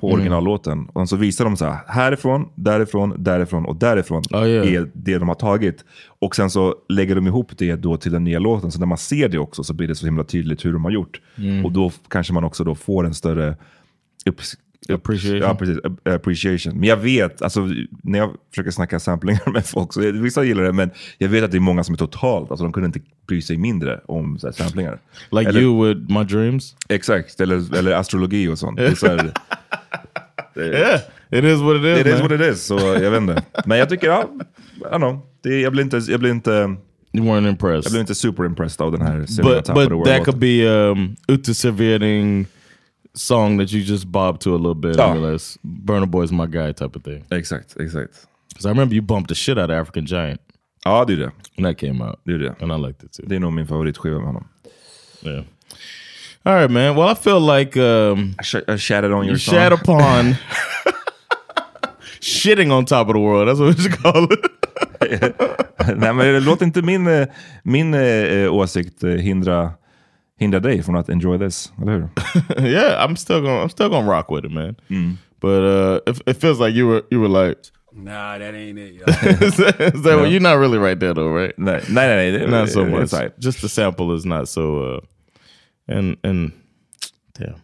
på 0.00 0.06
Mm. 0.08 0.14
originallåten. 0.20 0.86
Och 0.92 1.08
så 1.08 1.16
visar 1.16 1.44
de 1.44 1.56
så 1.56 1.64
här, 1.64 1.78
härifrån, 1.86 2.48
därifrån, 2.54 3.14
därifrån 3.18 3.64
och 3.64 3.76
därifrån 3.76 4.22
Oh, 4.32 4.46
yeah. 4.48 4.72
är 4.72 4.90
det 4.92 5.18
de 5.18 5.28
har 5.28 5.34
tagit. 5.34 5.84
Och 6.20 6.36
sen 6.36 6.50
så 6.50 6.74
lägger 6.88 7.14
de 7.14 7.26
ihop 7.26 7.50
det 7.58 7.74
då 7.76 7.96
till 7.96 8.12
den 8.12 8.24
nya 8.24 8.38
låten. 8.38 8.72
Så 8.72 8.78
när 8.78 8.86
man 8.86 8.98
ser 8.98 9.28
det 9.28 9.38
också 9.38 9.64
så 9.64 9.74
blir 9.74 9.88
det 9.88 9.94
så 9.94 10.06
himla 10.06 10.24
tydligt 10.24 10.64
hur 10.64 10.72
de 10.72 10.84
har 10.84 10.90
gjort. 10.90 11.20
Mm. 11.38 11.64
Och 11.64 11.72
då 11.72 11.92
kanske 12.08 12.32
man 12.32 12.44
också 12.44 12.64
då 12.64 12.74
får 12.74 13.06
en 13.06 13.14
större 13.14 13.56
upp- 14.26 14.40
Appreciation. 14.94 15.40
Ja, 15.40 15.54
precis. 15.54 15.78
Ap- 15.78 16.08
Appreciation. 16.14 16.74
Men 16.80 16.88
jag 16.88 16.96
vet, 16.96 17.42
alltså, 17.42 17.68
när 18.02 18.18
jag 18.18 18.30
försöker 18.50 18.70
snacka 18.70 19.00
samplingar 19.00 19.50
med 19.52 19.66
folk, 19.66 19.92
så 19.92 20.00
vissa 20.00 20.44
gillar 20.44 20.62
det, 20.62 20.72
men 20.72 20.90
jag 21.18 21.28
vet 21.28 21.44
att 21.44 21.50
det 21.50 21.58
är 21.58 21.60
många 21.60 21.84
som 21.84 21.92
är 21.92 21.96
totalt, 21.98 22.50
alltså 22.50 22.64
de 22.64 22.72
kunde 22.72 22.86
inte 22.86 23.00
bry 23.28 23.42
sig 23.42 23.56
mindre 23.56 24.00
om 24.06 24.38
så 24.38 24.46
här, 24.46 24.52
samplingar. 24.52 24.98
Like 25.30 25.48
Eller- 25.48 25.60
you 25.60 25.88
with 25.88 26.12
my 26.18 26.24
dreams. 26.24 26.76
Exakt, 26.88 27.40
eller, 27.40 27.76
eller 27.76 27.92
astrologi 27.92 28.48
och 28.48 28.58
sånt. 28.58 28.76
Det 28.76 28.86
är 28.86 28.94
så 28.94 29.06
här, 29.06 29.32
Yeah, 30.56 31.00
it 31.30 31.44
is 31.44 31.60
what 31.60 31.76
it 31.76 31.84
is. 31.84 32.00
It 32.00 32.06
is 32.06 32.12
man. 32.12 32.22
what 32.22 32.40
it 32.40 32.52
is, 32.54 32.66
så 32.66 32.78
jag 32.78 33.10
vet 33.10 33.20
inte. 33.20 33.42
Men 33.66 33.78
jag 33.78 33.88
tycker, 33.88 34.06
ja, 34.06 34.28
I 34.80 34.82
don't 34.84 34.96
know. 34.98 35.20
Det, 35.42 35.60
jag 35.60 35.72
blir 35.72 35.82
inte, 35.82 36.00
jag 36.08 36.20
blir 36.20 36.30
inte, 36.30 36.76
You 37.12 37.24
weren't 37.26 37.48
impressed. 37.48 37.84
jag 37.84 37.92
blir 37.92 38.00
inte 38.00 38.14
super 38.14 38.44
impressed 38.44 38.84
av 38.86 38.92
den 38.92 39.02
här 39.02 39.18
but 39.42 39.74
but 39.90 40.04
that 40.06 40.24
could 40.24 40.38
be 40.38 40.66
um 40.68 41.16
uteservering 41.28 42.46
song 43.16 43.58
that 43.58 43.72
you 43.72 43.82
just 43.82 44.06
bob 44.12 44.38
to 44.40 44.50
a 44.54 44.58
little 44.58 44.74
bit 44.74 44.96
Ja. 44.96 45.10
and 45.10 45.20
realize 45.22 45.58
Burna 45.64 46.06
Boy's 46.06 46.32
my 46.32 46.46
guy 46.46 46.72
type 46.72 46.96
of 46.96 47.02
thing. 47.04 47.24
Exakt, 47.30 47.76
exakt. 47.80 48.26
Because 48.48 48.66
I 48.66 48.68
remember 48.70 48.94
you 48.94 49.02
bumped 49.02 49.28
the 49.28 49.34
shit 49.34 49.58
out 49.58 49.70
of 49.70 49.76
African 49.80 50.04
Giant 50.06 50.40
Ja, 50.84 51.04
det 51.04 51.12
är 51.12 51.16
det. 51.16 51.30
when 51.56 51.64
that 51.64 51.78
came 51.80 52.04
out. 52.04 52.16
Det 52.24 52.38
det. 52.38 52.54
And 52.62 52.72
I 52.72 52.76
liked 52.86 53.02
it 53.04 53.12
too. 53.12 53.26
Det 53.28 53.36
är 53.36 53.40
nog 53.40 53.52
min 53.52 53.66
favoritskiva 53.66 54.16
med 54.18 54.26
honom. 54.26 54.44
Yeah. 55.22 55.44
All 56.44 56.54
right, 56.54 56.70
man. 56.70 56.94
Well, 56.96 57.08
I 57.10 57.14
feel 57.14 57.40
like 57.40 57.76
um, 57.80 58.34
I, 58.40 58.44
sh 58.44 58.54
I 58.68 58.76
shattered 58.78 59.12
on 59.12 59.24
your 59.24 59.32
you 59.32 59.38
shat 59.38 59.72
upon 59.72 60.34
shitting 62.20 62.70
on 62.72 62.84
top 62.84 63.08
of 63.08 63.14
the 63.14 63.20
world. 63.20 63.48
That's 63.48 63.58
what 63.60 63.76
we 63.76 63.82
should 63.82 63.98
call 64.02 64.24
it. 64.32 64.40
Nej, 65.96 66.12
men 66.14 66.44
låt 66.44 66.62
inte 66.62 66.82
min, 66.82 67.06
eh, 67.06 67.26
min 67.62 67.94
eh, 67.94 68.54
åsikt 68.54 69.04
hindra, 69.04 69.72
hindra 70.38 70.60
dig 70.60 70.82
från 70.82 70.96
att 70.96 71.08
enjoy 71.08 71.38
this, 71.38 71.72
eller 71.82 71.92
hur? 71.92 72.08
yeah, 72.66 73.06
I'm 73.08 73.16
still 73.16 73.40
gonna 73.40 73.62
I'm 73.64 73.68
still 73.68 73.88
gonna 73.88 74.10
rock 74.16 74.30
with 74.30 74.44
it, 74.46 74.52
man. 74.52 74.76
Mm. 74.88 75.16
But 75.40 75.62
uh, 75.62 75.98
it, 76.12 76.22
it 76.26 76.40
feels 76.40 76.60
like 76.60 76.74
you 76.78 76.86
were 76.88 77.02
you 77.10 77.20
were 77.20 77.46
like, 77.46 77.58
Nah, 77.92 78.38
that 78.38 78.54
ain't 78.54 78.78
it. 78.78 78.92
is 79.42 79.56
that, 79.56 79.80
is 79.94 80.02
that 80.02 80.16
well, 80.16 80.26
you're 80.26 80.40
not 80.40 80.58
really 80.58 80.78
right 80.78 81.00
there 81.00 81.14
though, 81.14 81.32
right? 81.42 81.54
Nej, 81.58 81.80
nej, 81.88 82.06
nej. 82.16 82.32
det- 82.32 82.46
not 82.50 82.68
so 82.68 82.84
much. 82.84 83.02
it's 83.02 83.14
all 83.14 83.20
right. 83.22 83.32
Just 83.38 83.60
the 83.60 83.68
sample 83.68 84.14
is 84.16 84.24
not 84.26 84.48
so. 84.48 84.78
uh 84.78 85.00
And 85.88 86.16
and 86.24 86.52
damn, 87.38 87.54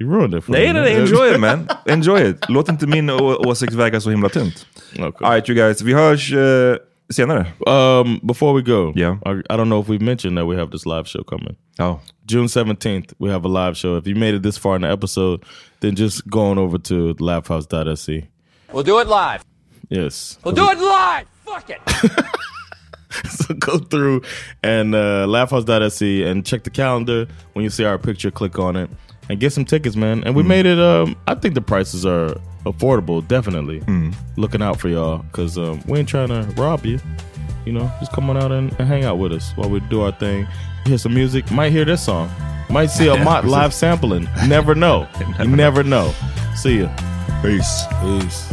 you 0.00 0.08
ruined 0.10 0.34
it 0.34 0.44
for 0.44 0.52
Nej, 0.52 0.66
me. 0.66 0.72
nej, 0.72 0.82
nej, 0.82 1.00
enjoy 1.00 1.34
it 1.34 1.40
man. 1.40 1.68
Enjoy 1.86 2.20
it. 2.30 2.44
Låt 2.48 2.68
inte 2.68 2.86
min 2.86 3.10
å- 3.10 3.46
åsikt 3.46 3.74
väga 3.74 4.00
så 4.00 4.10
himla 4.10 4.28
tungt. 4.28 4.66
Okay. 4.98 5.26
All 5.26 5.32
right, 5.34 5.48
you 5.48 5.54
guys. 5.56 5.82
Vi 5.82 5.92
hörs 5.94 6.32
eh, 6.32 6.76
senare. 7.12 7.46
Um, 7.68 8.20
before 8.24 8.52
we 8.52 8.62
go, 8.62 8.92
Yeah. 8.96 9.18
I, 9.24 9.42
I 9.50 9.56
don't 9.56 9.68
know 9.68 9.80
if 9.80 9.88
we've 9.88 10.00
mentioned 10.02 10.36
that 10.38 10.46
we 10.46 10.56
have 10.56 10.70
this 10.70 10.86
live 10.86 11.06
show 11.08 11.22
coming. 11.22 11.56
Oh. 11.78 12.00
June 12.26 12.46
17th, 12.46 13.12
we 13.18 13.28
have 13.30 13.44
a 13.44 13.48
live 13.48 13.76
show. 13.76 13.96
If 13.96 14.06
you 14.06 14.14
made 14.14 14.34
it 14.34 14.42
this 14.42 14.56
far 14.58 14.76
in 14.76 14.82
the 14.82 14.90
episode, 14.90 15.44
then 15.80 15.94
just 15.94 16.26
go 16.28 16.46
on 16.46 16.58
over 16.58 16.78
to 16.78 17.14
laughhouse.se. 17.20 18.28
We'll 18.72 18.82
do 18.82 18.98
it 18.98 19.06
live. 19.06 19.44
Yes. 19.88 20.38
We'll 20.44 20.54
do 20.54 20.68
it 20.70 20.78
live. 20.78 21.28
Fuck 21.44 21.70
it. 21.70 21.80
so 23.30 23.54
go 23.54 23.78
through 23.78 24.22
and 24.64 24.94
uh, 24.94 25.26
laughhouse.se 25.28 26.22
and 26.24 26.44
check 26.44 26.64
the 26.64 26.70
calendar. 26.70 27.26
When 27.52 27.62
you 27.62 27.70
see 27.70 27.84
our 27.84 27.98
picture, 27.98 28.30
click 28.32 28.58
on 28.58 28.74
it 28.76 28.90
and 29.28 29.38
get 29.38 29.52
some 29.52 29.64
tickets, 29.64 29.94
man. 29.94 30.24
And 30.24 30.34
we 30.34 30.42
made 30.42 30.66
it. 30.66 30.80
Um, 30.80 31.16
I 31.28 31.36
think 31.36 31.54
the 31.54 31.60
prices 31.60 32.04
are 32.04 32.34
affordable, 32.66 33.26
definitely. 33.26 33.82
Looking 34.36 34.62
out 34.62 34.78
for 34.78 34.88
y'all 34.88 35.18
because 35.18 35.56
um, 35.56 35.82
we 35.86 35.98
ain't 35.98 36.08
trying 36.08 36.28
to 36.28 36.42
rob 36.60 36.84
you. 36.84 36.98
You 37.64 37.72
know, 37.72 37.90
just 37.98 38.12
come 38.12 38.30
on 38.30 38.36
out 38.36 38.52
and, 38.52 38.70
and 38.78 38.86
hang 38.86 39.04
out 39.04 39.18
with 39.18 39.32
us 39.32 39.52
while 39.56 39.68
we 39.68 39.80
do 39.80 40.02
our 40.02 40.12
thing. 40.12 40.46
Hear 40.84 40.98
some 40.98 41.14
music. 41.14 41.50
Might 41.50 41.72
hear 41.72 41.84
this 41.84 42.04
song. 42.04 42.30
Might 42.70 42.86
see 42.86 43.08
a 43.08 43.16
Mott 43.24 43.44
live 43.44 43.74
sampling. 43.74 44.28
Never 44.46 44.74
know. 44.74 45.08
You 45.40 45.48
never 45.56 45.82
know. 45.82 46.12
See 46.54 46.80
ya. 46.80 46.96
Peace. 47.42 47.84
Peace. 48.00 48.52